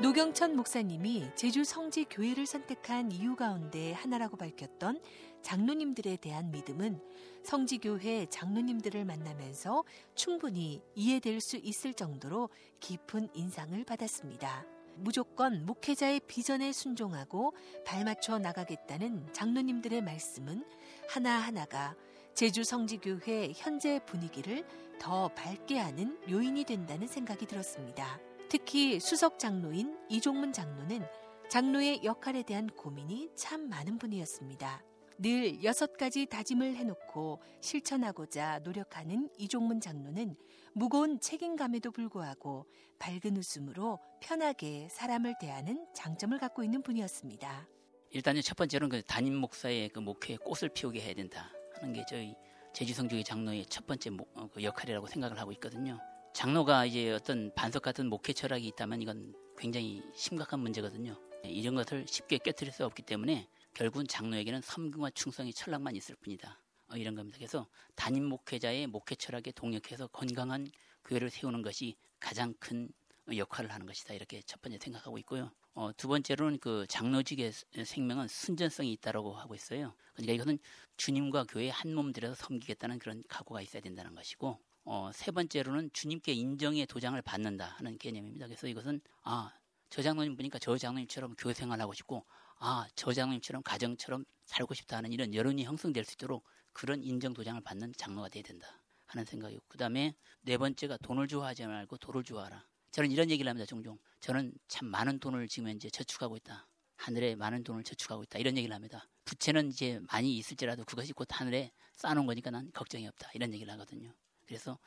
[0.00, 5.00] 노경천 목사님이 제주 성지 교회를 선택한 이유 가운데 하나라고 밝혔던
[5.42, 7.00] 장로님들에 대한 믿음은
[7.42, 12.50] 성지 교회 장로님들을 만나면서 충분히 이해될 수 있을 정도로
[12.80, 14.75] 깊은 인상을 받았습니다.
[14.96, 17.54] 무조건 목회자의 비전에 순종하고
[17.84, 20.64] 발맞춰 나가겠다는 장로님들의 말씀은
[21.08, 21.94] 하나하나가
[22.34, 24.64] 제주 성지교회 현재 분위기를
[24.98, 28.20] 더 밝게 하는 요인이 된다는 생각이 들었습니다.
[28.48, 31.02] 특히 수석 장로인 이종문 장로는
[31.48, 34.82] 장로의 역할에 대한 고민이 참 많은 분이었습니다.
[35.18, 40.36] 늘 여섯 가지 다짐을 해놓고 실천하고자 노력하는 이종문 장로는
[40.78, 42.66] 무거운 책임감에도 불구하고
[42.98, 47.66] 밝은 웃음으로 편하게 사람을 대하는 장점을 갖고 있는 분이었습니다.
[48.10, 52.34] 일단은 첫 번째로는 그 담임 목사의 그 목회에 꽃을 피우게 해야 된다 하는 게 저희
[52.74, 55.98] 제주성교회 장로의 첫 번째 어, 그 역할이라고 생각을 하고 있거든요.
[56.34, 61.18] 장로가 이제 어떤 반석 같은 목회 철학이 있다면 이건 굉장히 심각한 문제거든요.
[61.42, 66.60] 네, 이런 것을 쉽게 깨뜨릴 수 없기 때문에 결국은 장로에게는 섬금과 충성이 철학만 있을 뿐이다.
[66.96, 67.36] 어, 이런 겁니다.
[67.38, 70.66] 그래서 담임 목회자의 목회 철학에 동력해서 건강한
[71.04, 72.88] 교회를 세우는 것이 가장 큰
[73.34, 74.14] 역할을 하는 것이다.
[74.14, 75.50] 이렇게 첫 번째 생각하고 있고요.
[75.74, 77.52] 어, 두 번째로는 그 장로직의
[77.84, 79.94] 생명은 순전성이 있다라고 하고 있어요.
[80.14, 80.58] 그러니까 이것은
[80.96, 86.32] 주님과 교회 한 몸 들여서 섬기겠다는 그런 각오가 있어야 된다는 것이고 어, 세 번째로는 주님께
[86.32, 88.46] 인정의 도장을 받는다 하는 개념입니다.
[88.46, 89.52] 그래서 이것은 아,
[89.90, 92.24] 저 장로님 보니까 저 장로님처럼 교회 생활하고 싶고
[92.58, 96.44] 아, 저 장로님처럼 가정처럼 살고 싶다 하는 이런 여론이 형성될 수 있도록
[96.76, 101.66] 그런 인정 도장을 받는 장로가 돼야 된다 하는 생각이고 그 다음에 네 번째가 돈을 좋아하지
[101.66, 102.66] 말고 도를 좋아하라.
[102.90, 103.64] 저는 이런 얘기를 합니다.
[103.64, 106.66] 종종 저는 참 많은 돈을 지금 현재 저축하고 있다.
[106.96, 108.38] 하늘에 많은 돈을 저축하고 있다.
[108.38, 109.08] 이런 얘기를 합니다.
[109.24, 113.30] 부채는 이제 많이 있을지라도 그것이 곧 하늘에 쌓아놓은 거니까 난 걱정이 없다.
[113.32, 114.12] 이런 얘기를 하거든요.
[114.44, 114.78] 그래서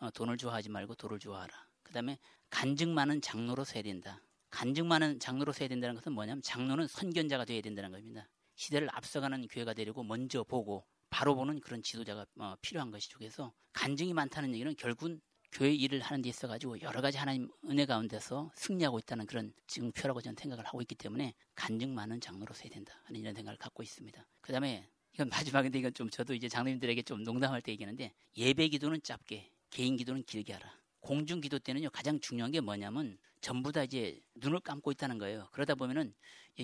[0.00, 1.66] 어, 돈을 좋아하지 말고 도를 좋아하라.
[1.82, 2.18] 그 다음에
[2.50, 4.20] 간증 많은 장로로 서야 된다.
[4.50, 8.28] 간증 많은 장로로 서야 된다는 것은 뭐냐면 장로는 선견자가 되어야 된다는 겁니다.
[8.56, 13.18] 시대를 앞서가는 교회가 되려고 먼저 보고 바로 보는 그런 지도자가 어, 필요한 것이죠.
[13.18, 18.50] 그래서 간증이 많다는 얘기는 결국은 교회 일을 하는 데 있어가지고 여러 가지 하나님 은혜 가운데서
[18.54, 23.20] 승리하고 있다는 그런 증표라고 저는 생각을 하고 있기 때문에 간증 많은 장로로 서야 된다 하는
[23.20, 24.26] 이런 생각을 갖고 있습니다.
[24.40, 29.02] 그 다음에 이건 마지막인데 이건 좀 저도 이제 장로님들에게 좀 농담할 때 얘기하는데 예배 기도는
[29.02, 30.70] 짧게 개인 기도는 길게 하라.
[31.00, 35.48] 공중 기도 때는요 가장 중요한 게 뭐냐면 전부 다 이제 눈을 감고 있다는 거예요.
[35.52, 36.14] 그러다 보면은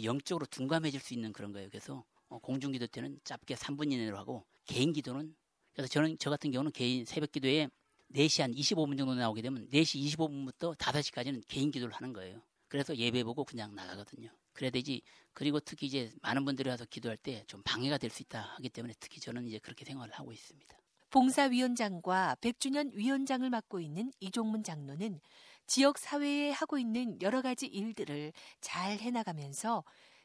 [0.03, 1.69] 영적으로 둔감해질 수 있는 그런 거예요.
[1.71, 5.35] 그래서 어, 공중 기도 때는 짧게 3분 이내로 하고 개인 기도는
[5.73, 7.69] 그래서 저는 저 같은 경우는 개인 새벽 기도에
[8.15, 12.43] 4시 한 25분 정도 나오게 되면 4시 25분부터 5시까지는 개인 기도를 하는 거예요.
[12.69, 14.31] 그래서 예배 보고 그냥 나가거든요.
[14.53, 15.03] 그래야 되지.
[15.33, 18.95] 그리고 특히 이제 많은 분들이 와서 기도할 때 좀 방해가 될 수 있다 하기 때문에
[19.01, 20.77] 특히 저는 이제 그렇게 생활을 하고 있습니다.
[21.11, 25.21] 봉사위원장과 100주년 위원장을 맡고 있는 이종문 장로는
[25.67, 29.85] 지역 사회에 하고 있는 여러 가지 일들을 잘 해나가면서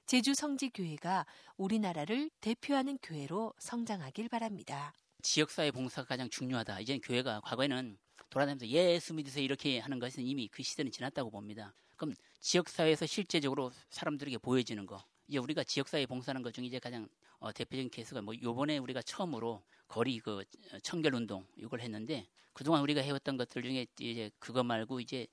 [0.10, 4.92] 제주 성지교회가 우리나라를 대표하는 교회로 성장하길 바랍니다.
[5.22, 6.80] 지역사회 봉사가 가장 중요하다.
[6.80, 7.96] 이제 교회가 과거에는
[8.32, 11.76] 돌아다니면서 예수 믿으세요 이렇게 하는 것은 이미 그 시대는 지났다고 봅니다.
[11.96, 15.06] 그럼 지역사회에서 실제적으로 사람들에게 보여지는 거.
[15.28, 19.62] 이제 우리가 지역사회 봉사하는 것 중에 이제 가장 어, 대표적인 케이스가 뭐 요번에 우리가 처음으로
[19.88, 20.44] 거리 그
[20.82, 25.28] 청결 운동 이걸 했는데 그동안 우리가 해왔던 것들 중에 이제 그거 말고 이제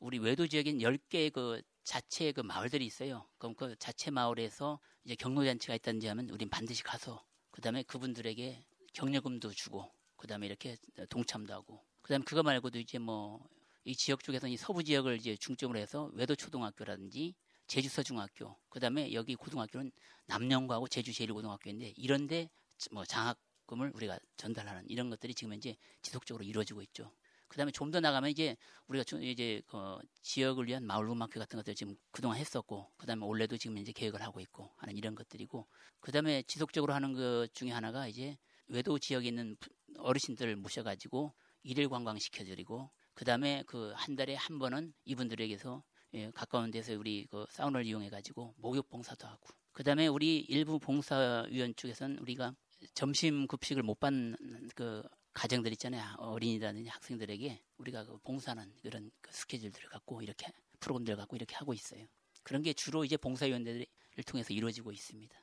[0.00, 3.26] 우리 외도 지역인 10개의 그 자체 그 마을들이 있어요.
[3.38, 9.52] 그럼 그 자체 마을에서 이제 경로잔치가 있다든지 하면 우린 반드시 가서 그 다음에 그분들에게 격려금도
[9.52, 10.76] 주고 그 다음에 이렇게
[11.08, 13.40] 동참도 하고 그 다음에 그거 말고도 이제 뭐
[13.84, 17.34] 이 지역 쪽에서는 이 서부 지역을 이제 중점으로 해서 외도 초등학교라든지
[17.66, 19.90] 제주서 중학교 그 다음에 여기 고등학교는
[20.26, 22.50] 남영구하고 제주 제일고등학교인데 이런데
[22.90, 27.12] 뭐 장학금을 우리가 전달하는 이런 것들이 지금 현재 지속적으로 이루어지고 있죠.
[27.50, 31.96] 그다음에 좀 더 나가면 이제 우리가 이제 그 지역을 위한 마을 음악회 같은 것들 지금
[32.12, 35.66] 그동안 했었고 그다음에 올해도 지금 이제 계획을 하고 있고 하는 이런 것들이고
[36.00, 39.56] 그다음에 지속적으로 하는 것 중에 하나가 이제 외도 지역에 있는
[39.98, 41.34] 어르신들을 모셔가지고
[41.64, 45.82] 일일 관광 시켜드리고 그 다음에 그 한 달에 한 번은 이분들에게서
[46.14, 51.74] 예, 가까운 데서 우리 그 사우나를 이용해가지고 목욕 봉사도 하고 그 다음에 우리 일부 봉사위원
[51.76, 52.54] 쪽에서는 우리가
[52.94, 54.36] 점심 급식을 못 받는
[54.74, 60.48] 그 가정들 있잖아요 어린이라든지 학생들에게 우리가 그 봉사하는 그런 그 스케줄들을 갖고 이렇게
[60.80, 62.06] 프로그램들을 갖고 이렇게 하고 있어요.
[62.42, 63.86] 그런 게 주로 이제 봉사위원들을
[64.26, 65.38] 통해서 이루어지고 있습니다.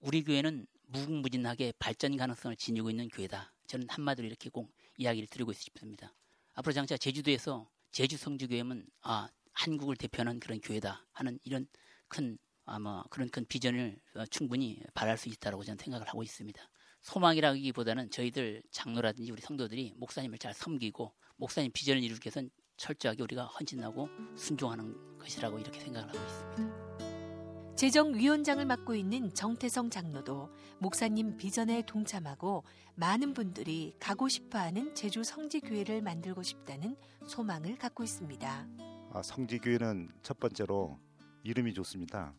[0.00, 3.52] 우리 교회는 무궁무진하게 발전 가능성을 지니고 있는 교회다.
[3.66, 6.12] 저는 한마디로 이렇게 꼭 이야기를 드리고 싶습니다.
[6.54, 11.66] 앞으로 장차 제주도에서 제주 성주교회는 아 한국을 대표하는 그런 교회다 하는 이런
[12.08, 16.70] 큰 아마 그런 큰 비전을 어, 충분히 바랄 수 있다고 저는 생각을 하고 있습니다.
[17.00, 24.08] 소망이라기보다는 저희들 장로라든지 우리 성도들이 목사님을 잘 섬기고 목사님 비전을 이루기 위해서는 철저하게 우리가 헌신하고
[24.36, 26.90] 순종하는 것이라고 이렇게 생각을 하고 있습니다.
[27.76, 36.42] 재정위원장을 맡고 있는 정태성 장로도 목사님 비전에 동참하고 많은 분들이 가고 싶어하는 제주 성지교회를 만들고
[36.42, 38.68] 싶다는 소망을 갖고 있습니다.
[39.12, 40.98] 아, 성지교회는 첫 번째로
[41.42, 42.34] 이름이 좋습니다.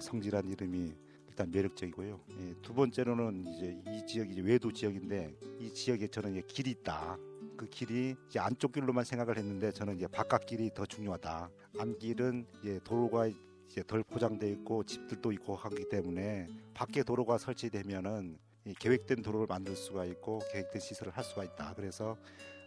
[0.00, 0.94] 성지란 이름이
[1.36, 2.20] 일단 매력적이고요.
[2.40, 7.18] 예, 두 번째로는 이제 이 지역이 이제 외도 지역인데 이 지역에 저는 이제 길이 있다.
[7.58, 11.50] 그 길이 이제 안쪽 길로만 생각을 했는데 저는 이제 바깥 길이 더 중요하다.
[11.78, 13.26] 안길은 이제 도로가
[13.68, 18.38] 이제 덜 포장돼 있고 집들도 있고 하기 때문에 밖에 도로가 설치되면은
[18.78, 21.74] 계획된 도로를 만들 수가 있고 계획된 시설을 할 수가 있다.
[21.74, 22.16] 그래서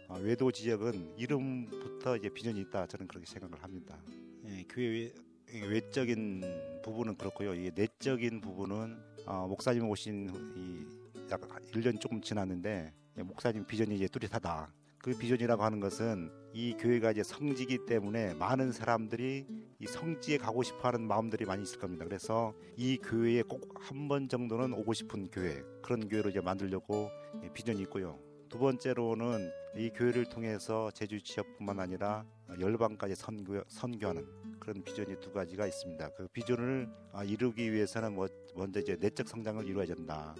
[0.06, 2.86] 어, 외도 지역은 이름부터 이제 비전이 있다.
[2.86, 4.00] 저는 그렇게 생각을 합니다.
[4.46, 5.12] 예, 교회
[5.54, 7.54] 외적인 부분은 그렇고요.
[7.54, 14.08] 이게 내적인 부분은 어, 목사님 오신 이 약 1년 조금 지났는데 예, 목사님 비전이 이제
[14.08, 14.72] 뚜렷하다.
[14.98, 19.46] 그 비전이라고 하는 것은 이 교회가 이제 성지기 때문에 많은 사람들이
[19.78, 22.04] 이 성지에 가고 싶어 하는 마음들이 많이 있을 겁니다.
[22.04, 27.08] 그래서 이 교회에 꼭 한 번 정도는 오고 싶은 교회, 그런 교회로 이제 만들려고
[27.54, 28.18] 비전이 있고요.
[28.48, 32.24] 두 번째로는 이 교회를 통해서 제주 지역뿐만 아니라
[32.58, 34.26] 열방까지 선교, 선교하는
[34.60, 36.10] 그런 비전이 두 가지가 있습니다.
[36.10, 40.34] 그 비전을 아, 이루기 위해서는 뭐 먼저 이제 내적 성장을 이루어야 된다.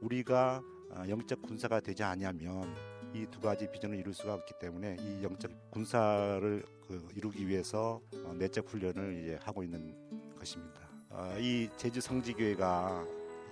[0.00, 0.60] 우리가
[0.92, 2.74] 아, 영적 군사가 되지 않으면
[3.14, 8.32] 이 두 가지 비전을 이룰 수가 없기 때문에 이 영적 군사를 그 이루기 위해서 어,
[8.34, 9.94] 내적 훈련을 이제 하고 있는
[10.38, 10.80] 것입니다.
[11.08, 13.04] 아, 이 제주 성지교회가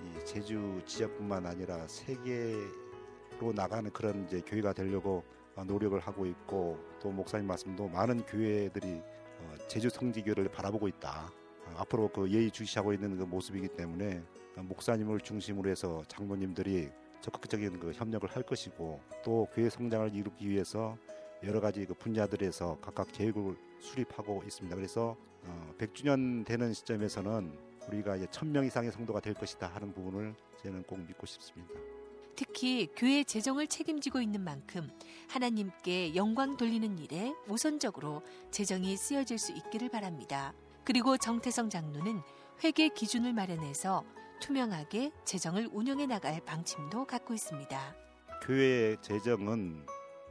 [0.04, 5.24] 이 제주 지역뿐만 아니라 세계로 나가는 그런 이제 교회가 되려고
[5.57, 9.28] 어, 노력을 하고 있고 또 목사님 말씀도 많은 교회들이 어,
[9.68, 11.31] 제주 성지교를 바라보고 있다.
[11.66, 14.22] 어, 앞으로 그 예의 주시하고 있는 그 모습이기 때문에
[14.57, 20.96] 목사님을 중심으로 해서 장로님들이 적극적인 그 협력을 할 것이고 또 교회 성장을 이루기 위해서
[21.44, 24.74] 여러 가지 그 분야들에서 각각 계획을 수립하고 있습니다.
[24.74, 30.83] 그래서 어, 100주년 되는 시점에서는 우리가 이제 1000명 이상의 성도가 될 것이다 하는 부분을 저는
[30.83, 31.97] 꼭 믿고 싶습니다.
[32.38, 34.88] 특히 교회 재정을 책임지고 있는 만큼
[35.29, 38.22] 하나님께 영광 돌리는 일에 우선적으로
[38.53, 40.55] 재정이 쓰여질 수 있기를 바랍니다.
[40.85, 42.22] 그리고 정태성 장로는
[42.62, 44.05] 회계 기준을 마련해서
[44.40, 47.96] 투명하게 재정을 운영해 나갈 방침도 갖고 있습니다.
[48.44, 49.85] 교회 재정은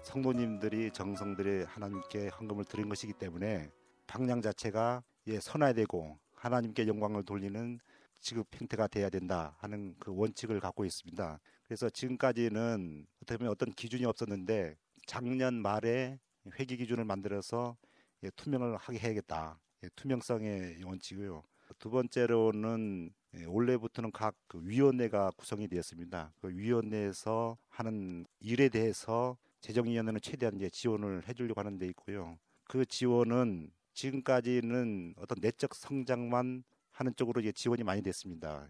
[0.03, 3.69] 성도님들이 정성들이 하나님께 헌금을 드린 것이기 때문에
[4.07, 7.81] 방향 자체가 예, 선화되고 하나님께 영광을 돌리는
[8.21, 11.39] 지급 형태가 돼야 된다 하는 그 원칙을 갖고 있습니다.
[11.67, 16.19] 그래서 지금까지는 어떻게 보면 어떤 기준이 없었는데 작년 말에
[16.59, 17.75] 회계 기준을 만들어서
[18.23, 19.59] 예, 투명을 하게 해야겠다.
[19.83, 21.43] 예, 투명성의 원칙이고요.
[21.77, 26.33] 두 번째로는 예, 올해부터는 각 그 위원회가 구성이 되었습니다.
[26.41, 32.37] 그 위원회에서 하는 일에 대해서 재정위원회는 최대한 이제 지원을 해주려고 하는 데 있고요.
[32.63, 38.69] 그 지원은 지금까지는 어떤 내적 성장만 하는 쪽으로 이제 지원이 많이 됐습니다.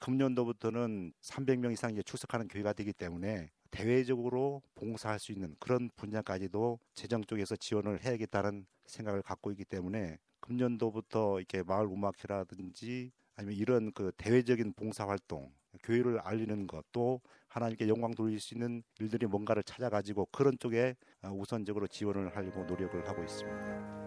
[0.00, 7.22] 금년도부터는 300명 이상 이제 출석하는 교회가 되기 때문에 대외적으로 봉사할 수 있는 그런 분야까지도 재정
[7.24, 14.72] 쪽에서 지원을 해야겠다는 생각을 갖고 있기 때문에 금년도부터 이렇게 마을 음악회라든지 아니면 이런 그 대외적인
[14.74, 20.58] 봉사 활동, 교회를 알리는 것, 또 하나님께 영광 돌릴 수 있는 일들이 뭔가를 찾아가지고 그런
[20.58, 24.05] 쪽에 우선적으로 지원을 하려고 노력을 하고 있습니다.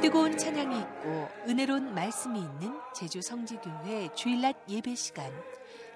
[0.00, 5.30] 뜨거운 찬양이 있고 은혜로운 말씀이 있는 제주 성지교회 주일낮 예배 시간.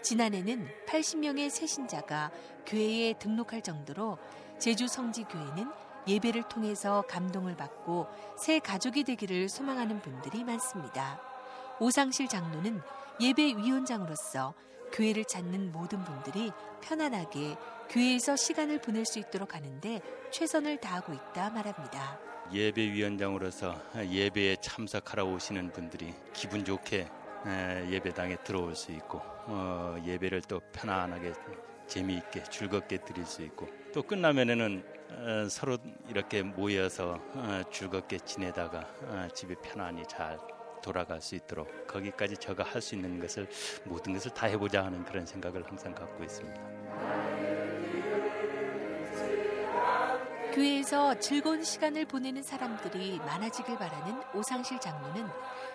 [0.02, 2.30] 지난해는 80명의 새신자가
[2.66, 4.18] 교회에 등록할 정도로
[4.58, 5.70] 제주 성지교회는
[6.06, 11.18] 예배를 통해서 감동을 받고 새 가족이 되기를 소망하는 분들이 많습니다.
[11.80, 12.82] 오상실 장로는
[13.22, 14.52] 예배위원장으로서
[14.92, 17.56] 교회를 찾는 모든 분들이 편안하게
[17.88, 22.33] 교회에서 시간을 보낼 수 있도록 하는데 최선을 다하고 있다 말합니다.
[22.52, 27.08] 예배위원장으로서 예배에 참석하러 오시는 분들이 기분 좋게
[27.90, 31.32] 예배당에 들어올 수 있고 어, 예배를 또 편안하게
[31.86, 35.76] 재미있게 즐겁게 드릴 수 있고 또 끝나면은 어, 서로
[36.08, 38.88] 이렇게 모여서 어, 즐겁게 지내다가
[39.34, 40.38] 집에 편안히 잘
[40.82, 43.48] 돌아갈 수 있도록 거기까지 저가 할 수 있는 것을
[43.84, 46.73] 모든 것을 다 해보자 하는 그런 생각을 항상 갖고 있습니다.
[50.54, 55.26] 교회에서 즐거운 시간을 보내는 사람들이 많아지길 바라는 오상실 장로는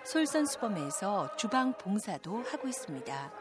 [0.05, 3.31] 솔선수범에서 주방 봉사도 하고 있습니다.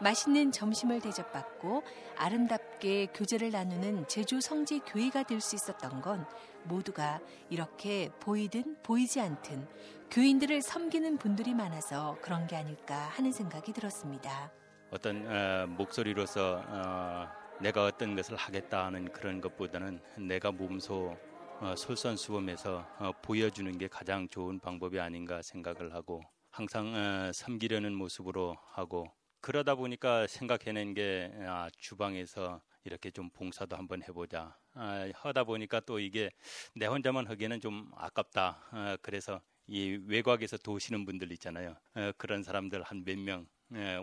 [0.00, 1.82] 맛있는 점심을 대접받고
[2.16, 6.24] 아름답게 교제를 나누는 제주 성지 교회가 될 수 있었던 건
[6.62, 7.18] 모두가
[7.50, 9.66] 이렇게 보이든 보이지 않든
[10.12, 14.52] 교인들을 섬기는 분들이 많아서 그런 게 아닐까 하는 생각이 들었습니다.
[14.92, 17.26] 어떤 어, 목소리로서 어,
[17.60, 21.16] 내가 어떤 것을 하겠다는 그런 것보다는 내가 몸소
[21.60, 28.58] 어, 솔선수범해서 어, 보여주는 게 가장 좋은 방법이 아닌가 생각을 하고 항상 어, 섬기려는 모습으로
[28.72, 29.06] 하고
[29.40, 34.54] 그러다 보니까 생각해낸 게 아, 주방에서 이렇게 좀 봉사도 한번 해보자.
[34.74, 36.30] 아, 하다 보니까 또 이게
[36.74, 38.68] 내 혼자만 하기에는 좀 아깝다.
[38.70, 41.74] 아, 그래서 이 외곽에서 도시는 분들 있잖아요.
[41.94, 43.46] 어, 그런 사람들 한 몇명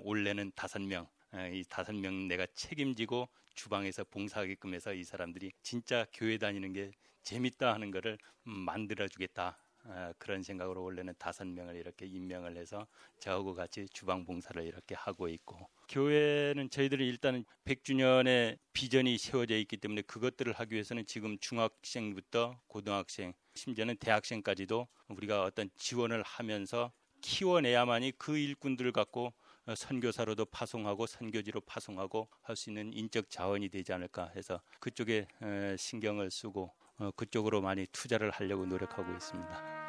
[0.03, 1.07] 올해는 다섯 명
[1.51, 6.91] 이 다섯 명 내가 책임지고 주방에서 봉사하게끔 해서 이 사람들이 진짜 교회 다니는 게
[7.23, 9.57] 재밌다 하는 거를 만들어 주겠다.
[9.85, 12.87] 어, 그런 생각으로 원래는 다섯 명을 이렇게 임명을 해서
[13.19, 20.03] 저하고 같이 주방 봉사를 이렇게 하고 있고 교회는 저희들이 일단은 100주년의 비전이 세워져 있기 때문에
[20.03, 28.91] 그것들을 하기 위해서는 지금 중학생부터 고등학생 심지어는 대학생까지도 우리가 어떤 지원을 하면서 키워내야만이 그 일꾼들을
[28.93, 29.33] 갖고 어,
[29.75, 35.27] 선교사로도 파송하고 선교지로 파송하고 할 수 있는 인적 자원이 되지 않을까 해서 그쪽에
[35.77, 39.83] 신경을 쓰고 어, 그쪽으로 많이 투자를 하려고 노력하고 있습니다.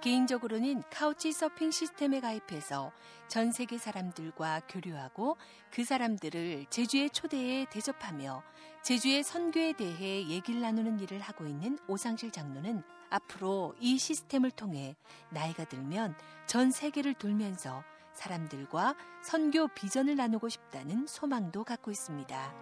[0.00, 2.92] 개인적으로는 카우치 서핑 시스템에 가입해서
[3.28, 5.36] 전 세계 사람들과 교류하고
[5.70, 8.42] 그 사람들을 제주에 초대해 대접하며
[8.82, 14.96] 제주의 선교에 대해 얘기를 나누는 일을 하고 있는 오상실 장로는 앞으로 이 시스템을 통해
[15.30, 16.14] 나이가 들면
[16.46, 17.84] 전 세계를 돌면서
[18.20, 22.54] 사람들과 선교 비전을 나누고 싶다는 소망도 갖고 있습니다.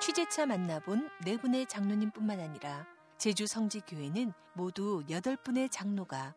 [0.00, 2.86] 취재차 만나본 네 분의 장로님뿐만 아니라
[3.16, 6.34] 제주 성지교회는 모두 여덟 분의 장로가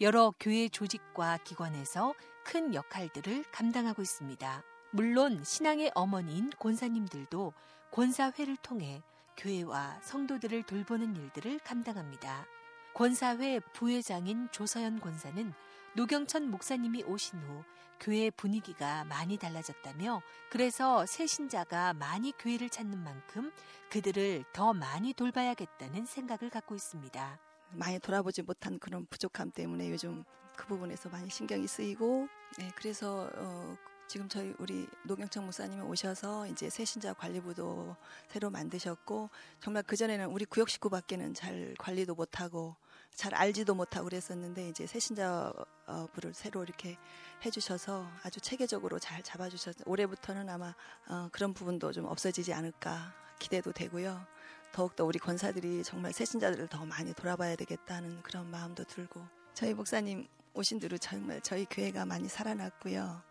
[0.00, 4.62] 여러 교회 조직과 기관에서 큰 역할들을 감당하고 있습니다.
[4.92, 7.52] 물론 신앙의 어머니인 권사님들도
[7.90, 9.02] 권사회를 통해
[9.36, 12.46] 교회와 성도들을 돌보는 일들을 감당합니다.
[12.94, 15.52] 권사회 부회장인 조서연 권사는
[15.94, 17.64] 노경천 목사님이 오신 후
[18.00, 23.52] 교회 분위기가 많이 달라졌다며 그래서 새 신자가 많이 교회를 찾는 만큼
[23.90, 27.38] 그들을 더 많이 돌봐야겠다는 생각을 갖고 있습니다.
[27.72, 30.24] 많이 돌아보지 못한 그런 부족함 때문에 요즘
[30.56, 33.76] 그 부분에서 많이 신경이 쓰이고 네, 그래서 어,
[34.10, 37.94] 지금 저희 우리 노경청 목사님이 오셔서 이제 새신자 관리부도
[38.26, 42.74] 새로 만드셨고 정말 그 전에는 우리 구역 식구밖에는 잘 관리도 못하고
[43.14, 46.98] 잘 알지도 못하고 그랬었는데 이제 새신자부를 새로 이렇게
[47.46, 50.74] 해주셔서 아주 체계적으로 잘 잡아주셔서 올해부터는 아마
[51.06, 54.26] 어, 그런 부분도 좀 없어지지 않을까 기대도 되고요.
[54.72, 60.80] 더욱더 우리 권사들이 정말 새신자들을 더 많이 돌아봐야 되겠다는 그런 마음도 들고 저희 목사님 오신
[60.80, 63.29] 뒤로 정말 저희 교회가 많이 살아났고요.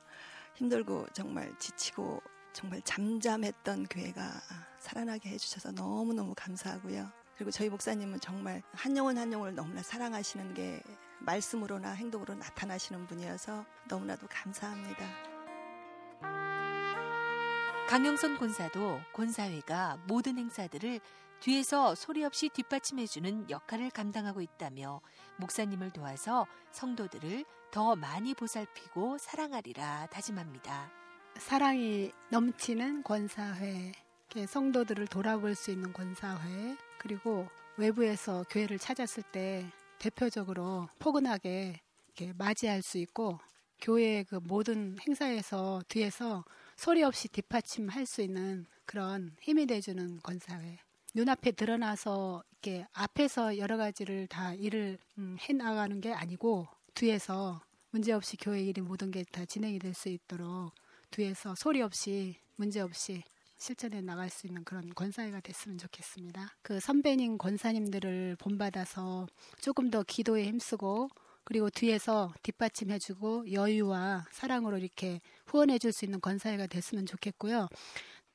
[0.56, 2.22] 힘들고 정말 지치고
[2.54, 4.24] 정말 잠잠했던 교회가
[4.80, 7.10] 살아나게 해주셔서 너무너무 감사하고요.
[7.36, 10.82] 그리고 저희 목사님은 정말 한 영혼 한 영혼을 너무나 사랑하시는 게
[11.20, 15.06] 말씀으로나 행동으로 나타나시는 분이어서 너무나도 감사합니다.
[17.88, 21.00] 강영선 권사도 권사회가 모든 행사들을
[21.40, 25.02] 뒤에서 소리 없이 뒷받침해주는 역할을 감당하고 있다며
[25.38, 30.92] 목사님을 도와서 성도들을 더 많이 보살피고 사랑하리라 다짐합니다.
[31.38, 33.94] 사랑이 넘치는 권사회,
[34.48, 37.48] 성도들을 돌아볼 수 있는 권사회, 그리고
[37.78, 39.66] 외부에서 교회를 찾았을 때
[40.00, 41.80] 대표적으로 포근하게
[42.36, 43.40] 맞이할 수 있고
[43.82, 46.44] 교회의 그 모든 행사에서 뒤에서
[46.76, 50.80] 소리 없이 뒷받침할 수 있는 그런 힘이 돼주는 권사회.
[51.16, 58.12] 눈앞에 드러나서 이렇게 앞에서 여러 가지를 다 일을 음, 해 나가는 게 아니고 뒤에서 문제
[58.14, 60.72] 없이 교회 일이 모든 게 다 진행이 될 수 있도록
[61.12, 63.24] 뒤에서 소리 없이 문제 없이
[63.58, 66.54] 실전에 나갈 수 있는 그런 권사회가 됐으면 좋겠습니다.
[66.62, 69.28] 그 선배님 권사님들을 본받아서
[69.60, 71.10] 조금 더 기도에 힘쓰고
[71.44, 77.68] 그리고 뒤에서 뒷받침해주고 여유와 사랑으로 이렇게 후원해줄 수 있는 권사회가 됐으면 좋겠고요.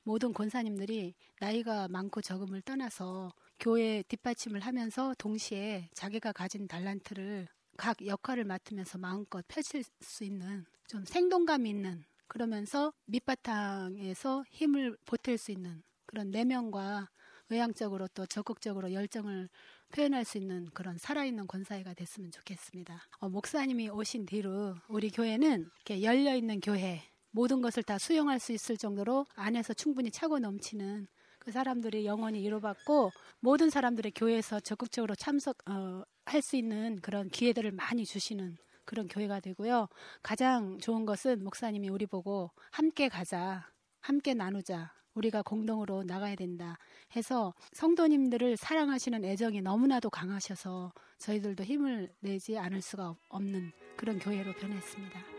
[0.05, 8.45] 모든 권사님들이 나이가 많고 적음을 떠나서 교회 뒷받침을 하면서 동시에 자기가 가진 달란트를 각 역할을
[8.45, 16.31] 맡으면서 마음껏 펼칠 수 있는 좀 생동감 있는 그러면서 밑바탕에서 힘을 보탤 수 있는 그런
[16.31, 17.09] 내면과
[17.49, 19.49] 외향적으로 또 적극적으로 열정을
[19.95, 23.01] 표현할 수 있는 그런 살아있는 권사회가 됐으면 좋겠습니다.
[23.18, 27.03] 어, 목사님이 오신 뒤로 우리 교회는 이렇게 열려 있는 교회,
[27.35, 31.09] 모든 것을 다 수용할 수 있을 정도로 안에서 충분히 차고 넘치는
[31.41, 33.11] 그 사람들이 영원히 이뤄받고
[33.41, 39.41] 모든 사람들의 교회에서 적극적으로 참석 어, 할 수 있는 그런 기회들을 많이 주시는 그런 교회가
[39.41, 39.89] 되고요.
[40.22, 43.68] 가장 좋은 것은 목사님이 우리 보고 함께 가자,
[44.01, 46.78] 함께 나누자, 우리가 공동으로 나가야 된다
[47.16, 55.34] 해서 성도님들을 사랑하시는 애정이 너무나도 강하셔서 저희들도 힘을 내지 않을 수가 없는 그런 교회로 변했습니다.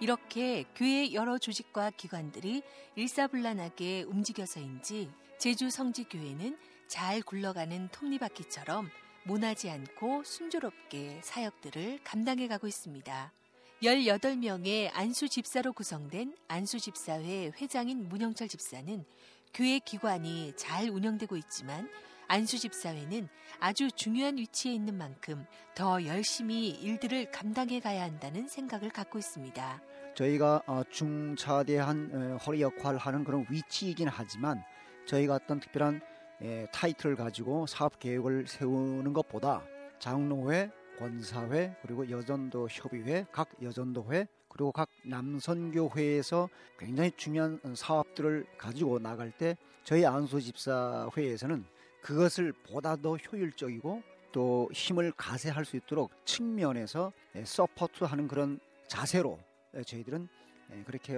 [0.00, 2.62] 이렇게 교회 여러 조직과 기관들이
[2.96, 8.88] 일사불란하게 움직여서인지 제주 성지교회는 잘 굴러가는 톱니바퀴처럼
[9.24, 13.32] 모나지 않고 순조롭게 사역들을 감당해 가고 있습니다.
[13.82, 19.04] 18명의 안수 집사로 구성된 안수 집사회 회장인 문영철 집사는
[19.52, 21.88] 교회 기관이 잘 운영되고 있지만
[22.26, 23.28] 안수 집사회는
[23.58, 25.44] 아주 중요한 위치에 있는 만큼
[25.74, 29.82] 더 열심히 일들을 감당해 가야 한다는 생각을 갖고 있습니다.
[30.14, 34.62] 저희가 어, 중차대한 어, 허리 역할을 하는 그런 위치이긴 하지만
[35.06, 36.00] 저희가 어떤 특별한
[36.72, 39.62] 타이틀을 가지고 사업 계획을 세우는 것보다
[39.98, 46.48] 장로회, 권사회 그리고 여전도 협의회, 각 여전도회 그리고 각 남선교회에서
[46.78, 51.64] 굉장히 중요한 사업들을 가지고 나갈 때 저희 안수집사회에서는
[52.02, 54.02] 그것을 보다 더 효율적이고
[54.32, 57.12] 또 힘을 가세할 수 있도록 측면에서
[57.44, 59.38] 서포트하는 그런 자세로
[59.86, 60.28] 저희들은
[60.84, 61.14] 그렇게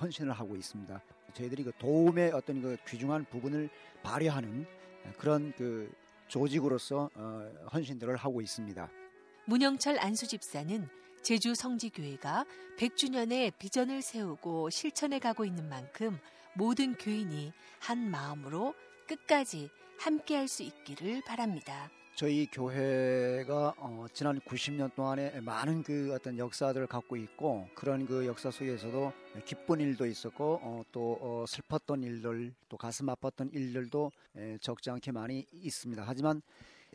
[0.00, 1.00] 헌신을 하고 있습니다.
[1.34, 3.68] 저희들이 그 도움의 어떤 그 귀중한 부분을
[4.02, 4.66] 발휘하는
[5.18, 5.92] 그런 그
[6.28, 8.88] 조직으로서 어, 헌신들을 하고 있습니다.
[9.46, 10.88] 문영철 안수 집사는
[11.22, 12.44] 제주 성지교회가
[12.78, 16.18] 100주년의 비전을 세우고 실천해 가고 있는 만큼
[16.54, 18.74] 모든 교인이 한 마음으로
[19.06, 21.90] 끝까지 함께 할 수 있기를 바랍니다.
[22.16, 28.50] 저희 교회가 어, 지난 90년 동안에 많은 그 어떤 역사들을 갖고 있고 그런 그 역사
[28.50, 29.12] 속에서도
[29.44, 35.12] 기쁜 일도 있었고 어, 또 어, 슬펐던 일들 또 가슴 아팠던 일들도 에, 적지 않게
[35.12, 36.04] 많이 있습니다.
[36.06, 36.40] 하지만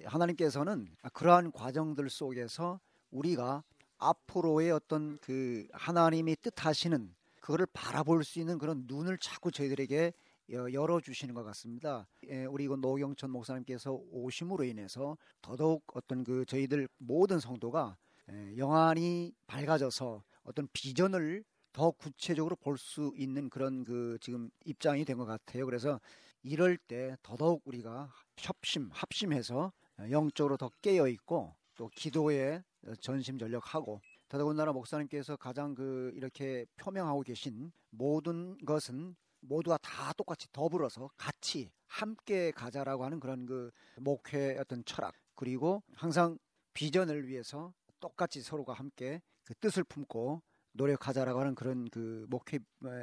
[0.03, 2.79] 하나님께서는 그러한 과정들 속에서
[3.11, 3.63] 우리가
[3.99, 10.13] 앞으로의 어떤 그 하나님이 뜻하시는 그거를 바라볼 수 있는 그런 눈을 자꾸 저희들에게
[10.51, 12.07] 열어주시는 것 같습니다.
[12.27, 17.97] 예, 우리 이거 노경천 목사님께서 오심으로 인해서 더더욱 어떤 그 저희들 모든 성도가
[18.31, 21.43] 예, 영안이 밝아져서 어떤 비전을
[21.73, 25.65] 더 구체적으로 볼 수 있는 그런 그 지금 입장이 된 것 같아요.
[25.65, 25.99] 그래서
[26.43, 29.71] 이럴 때 더더욱 우리가 협심, 합심해서
[30.09, 32.63] 영적으로 더 깨어 있고 또 기도에
[32.99, 41.09] 전심 전력하고 더더군다나 목사님께서 가장 그 이렇게 표명하고 계신 모든 것은 모두가 다 똑같이 더불어서
[41.17, 46.37] 같이 함께 가자라고 하는 그런 그 목회 어떤 철학 그리고 항상
[46.73, 50.41] 비전을 위해서 똑같이 서로가 함께 그 뜻을 품고
[50.73, 52.59] 노력하자라고 하는 그런 그 목회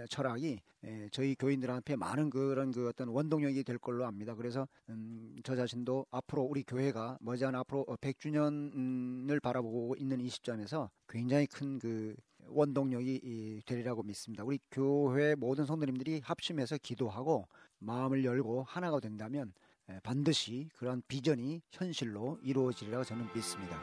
[0.09, 0.59] 철학이
[1.11, 4.34] 저희 교인들한테 많은 그런 그 어떤 원동력이 될 걸로 압니다.
[4.34, 11.47] 그래서 음, 저 자신도 앞으로 우리 교회가 머지않아 앞으로 100주년을 바라보고 있는 이 시점에서 굉장히
[11.47, 12.14] 큰 그
[12.51, 14.44] 원동력이 되리라고 믿습니다.
[14.44, 19.53] 우리 교회 모든 성도님들이 합심해서 기도하고 마음을 열고 하나가 된다면
[20.03, 23.80] 반드시 그런 비전이 현실로 이루어지리라고 저는 믿습니다.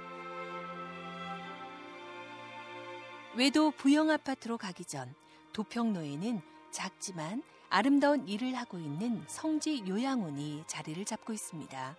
[3.36, 5.14] 외도 부영 아파트로 가기 전
[5.54, 6.42] 도평로에는
[6.72, 11.98] 작지만 아름다운 일을 하고 있는 성지 요양원이 자리를 잡고 있습니다.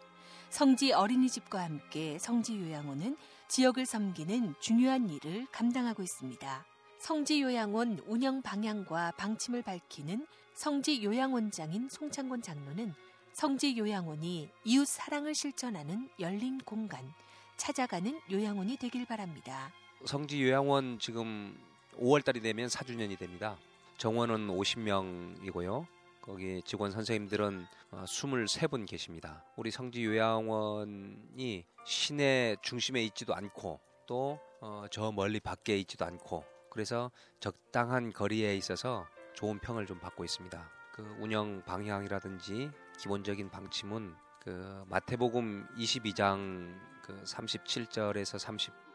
[0.49, 3.17] 성지 어린이집과 함께 성지 요양원은
[3.49, 6.66] 지역을 섬기는 중요한 일을 감당하고 있습니다.
[6.99, 12.94] 성지 요양원 운영 방향과 방침을 밝히는 성지 요양원장인 송창곤 장로는
[13.32, 17.12] 성지 요양원이 이웃 사랑을 실천하는 열린 공간,
[17.57, 19.70] 찾아가는 요양원이 되길 바랍니다.
[20.05, 21.57] 성지 요양원 지금
[21.99, 23.57] 5월달이 되면 4주년이 됩니다.
[23.99, 25.86] 정원은 50명이고요.
[26.27, 29.45] 거기 직원 선생님들은 23분 어, 계십니다.
[29.55, 38.12] 우리 성지 요양원이 시내 중심에 있지도 않고 또저 어, 멀리 밖에 있지도 않고 그래서 적당한
[38.12, 40.68] 거리에 있어서 좋은 평을 좀 받고 있습니다.
[40.93, 48.37] 그 운영 방향이라든지 기본적인 방침은 그 마태복음 22장 그 37절에서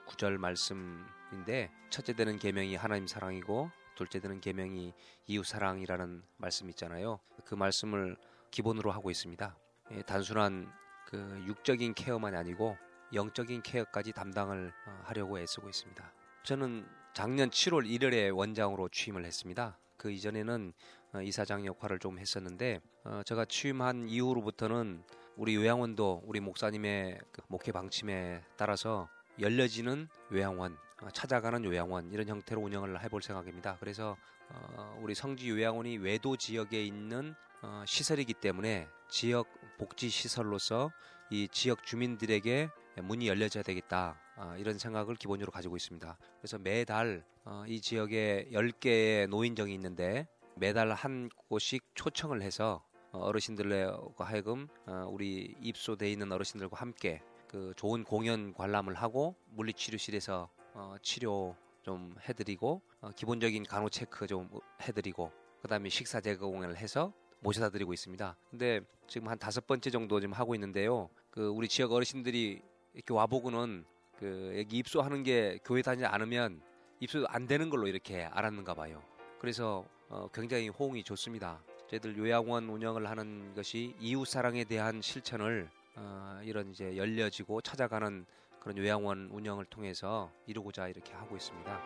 [0.05, 3.71] 9절 말씀인데 첫째 되는 계명이 하나님 사랑이고
[4.01, 4.93] 둘째 되는 계명이
[5.27, 7.19] 이웃 사랑이라는 말씀 있잖아요.
[7.45, 8.17] 그 말씀을
[8.49, 9.55] 기본으로 하고 있습니다.
[9.91, 10.71] 예, 단순한
[11.05, 12.75] 그 육적인 케어만이 아니고
[13.13, 16.13] 영적인 케어까지 담당을 어, 하려고 애쓰고 있습니다.
[16.43, 19.77] 저는 작년 7월 1일에 원장으로 취임을 했습니다.
[19.97, 20.73] 그 이전에는
[21.13, 25.03] 어, 이사장 역할을 좀 했었는데 어, 제가 취임한 이후로부터는
[25.35, 32.61] 우리 요양원도 우리 목사님의 그 목회 방침에 따라서 열려지는 요양원 어, 찾아가는 요양원 이런 형태로
[32.61, 33.77] 운영을 해볼 생각입니다.
[33.79, 34.17] 그래서
[34.49, 39.47] 어, 우리 성지 요양원이 외도 지역에 있는 어, 시설이기 때문에 지역
[39.77, 40.91] 복지 시설로서
[41.29, 42.69] 이 지역 주민들에게
[43.03, 46.17] 문이 열려져야 되겠다 어, 이런 생각을 기본적으로 가지고 있습니다.
[46.39, 54.25] 그래서 매달 어, 이 지역에 10개의 노인정이 있는데 매달 한 곳씩 초청을 해서 어, 어르신들과
[54.25, 61.55] 하여금 어, 우리 입소돼 있는 어르신들과 함께 그 좋은 공연 관람을 하고 물리치료실에서 어, 치료
[61.83, 64.49] 좀 해드리고 어, 기본적인 간호 체크 좀
[64.81, 68.35] 해드리고 그다음에 식사 제공을 해서 모셔다 드리고 있습니다.
[68.49, 71.09] 근데 지금 한 다섯 번째 정도 지금 하고 있는데요.
[71.29, 72.61] 그 우리 지역 어르신들이
[72.93, 73.85] 이렇게 와보고는
[74.17, 76.61] 그 여기 입소하는 게 교회 다니지 않으면
[76.99, 79.01] 입소 안 되는 걸로 이렇게 알았는가 봐요.
[79.39, 81.63] 그래서 어, 굉장히 호응이 좋습니다.
[81.89, 88.25] 저희들 요양원 운영을 하는 것이 이웃 사랑에 대한 실천을 어, 이런 이제 열려지고 찾아가는
[88.61, 91.81] 그런 요양원 운영을 통해서 이루고자 이렇게 하고 있습니다.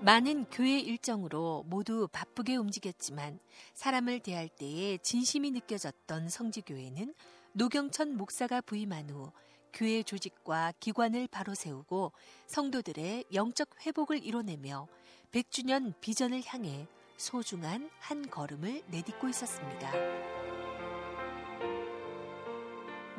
[0.00, 3.38] 많은 교회 일정으로 모두 바쁘게 움직였지만
[3.74, 7.14] 사람을 대할 때에 진심이 느껴졌던 성지교회는
[7.52, 9.32] 노경천 목사가 부임한 후
[9.72, 12.12] 교회 조직과 기관을 바로 세우고
[12.46, 14.88] 성도들의 영적 회복을 이뤄내며
[15.32, 19.92] 100주년 비전을 향해 소중한 한 걸음을 내딛고 있었습니다.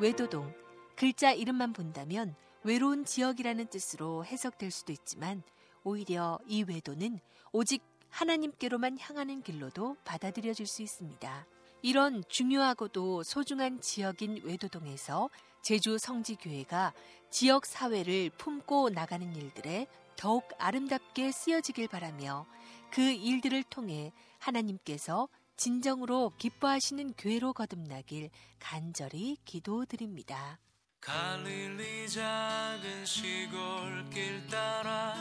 [0.00, 0.54] 외도동
[0.94, 5.42] 글자 이름만 본다면 외로운 지역이라는 뜻으로 해석될 수도 있지만
[5.82, 7.18] 오히려 이 외도는
[7.50, 11.46] 오직 하나님께로만 향하는 길로도 받아들여질 수 있습니다.
[11.82, 15.30] 이런 중요하고도 소중한 지역인 외도동에서
[15.62, 16.92] 제주 성지교회가
[17.30, 22.46] 지역 사회를 품고 나가는 일들에 더욱 아름답게 쓰여지길 바라며
[22.90, 25.28] 그 일들을 통해 하나님께서
[25.58, 28.30] 진정으로 기뻐하시는 교회로 거듭나길
[28.60, 30.60] 간절히 기도드립니다.
[31.00, 35.16] 갈릴리 작은 시골길 따라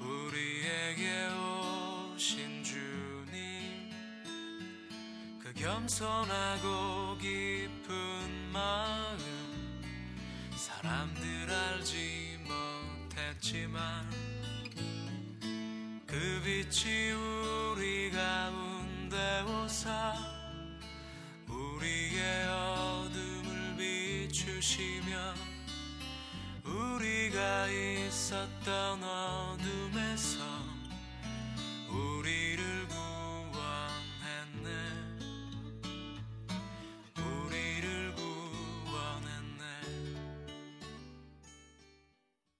[0.00, 1.28] 우리에게
[2.16, 3.90] 오신 주님
[5.40, 9.18] 그 겸손하고 깊은 마음
[10.56, 12.40] 사람들 알지
[13.08, 14.10] 못했지만
[16.08, 18.67] 그 빛이 우리 가운데
[19.08, 20.12] 인도사
[21.48, 25.34] 우리의 어둠을 비추시며
[26.62, 30.44] 우리가 있었던 어둠에서
[31.88, 32.87] 우리를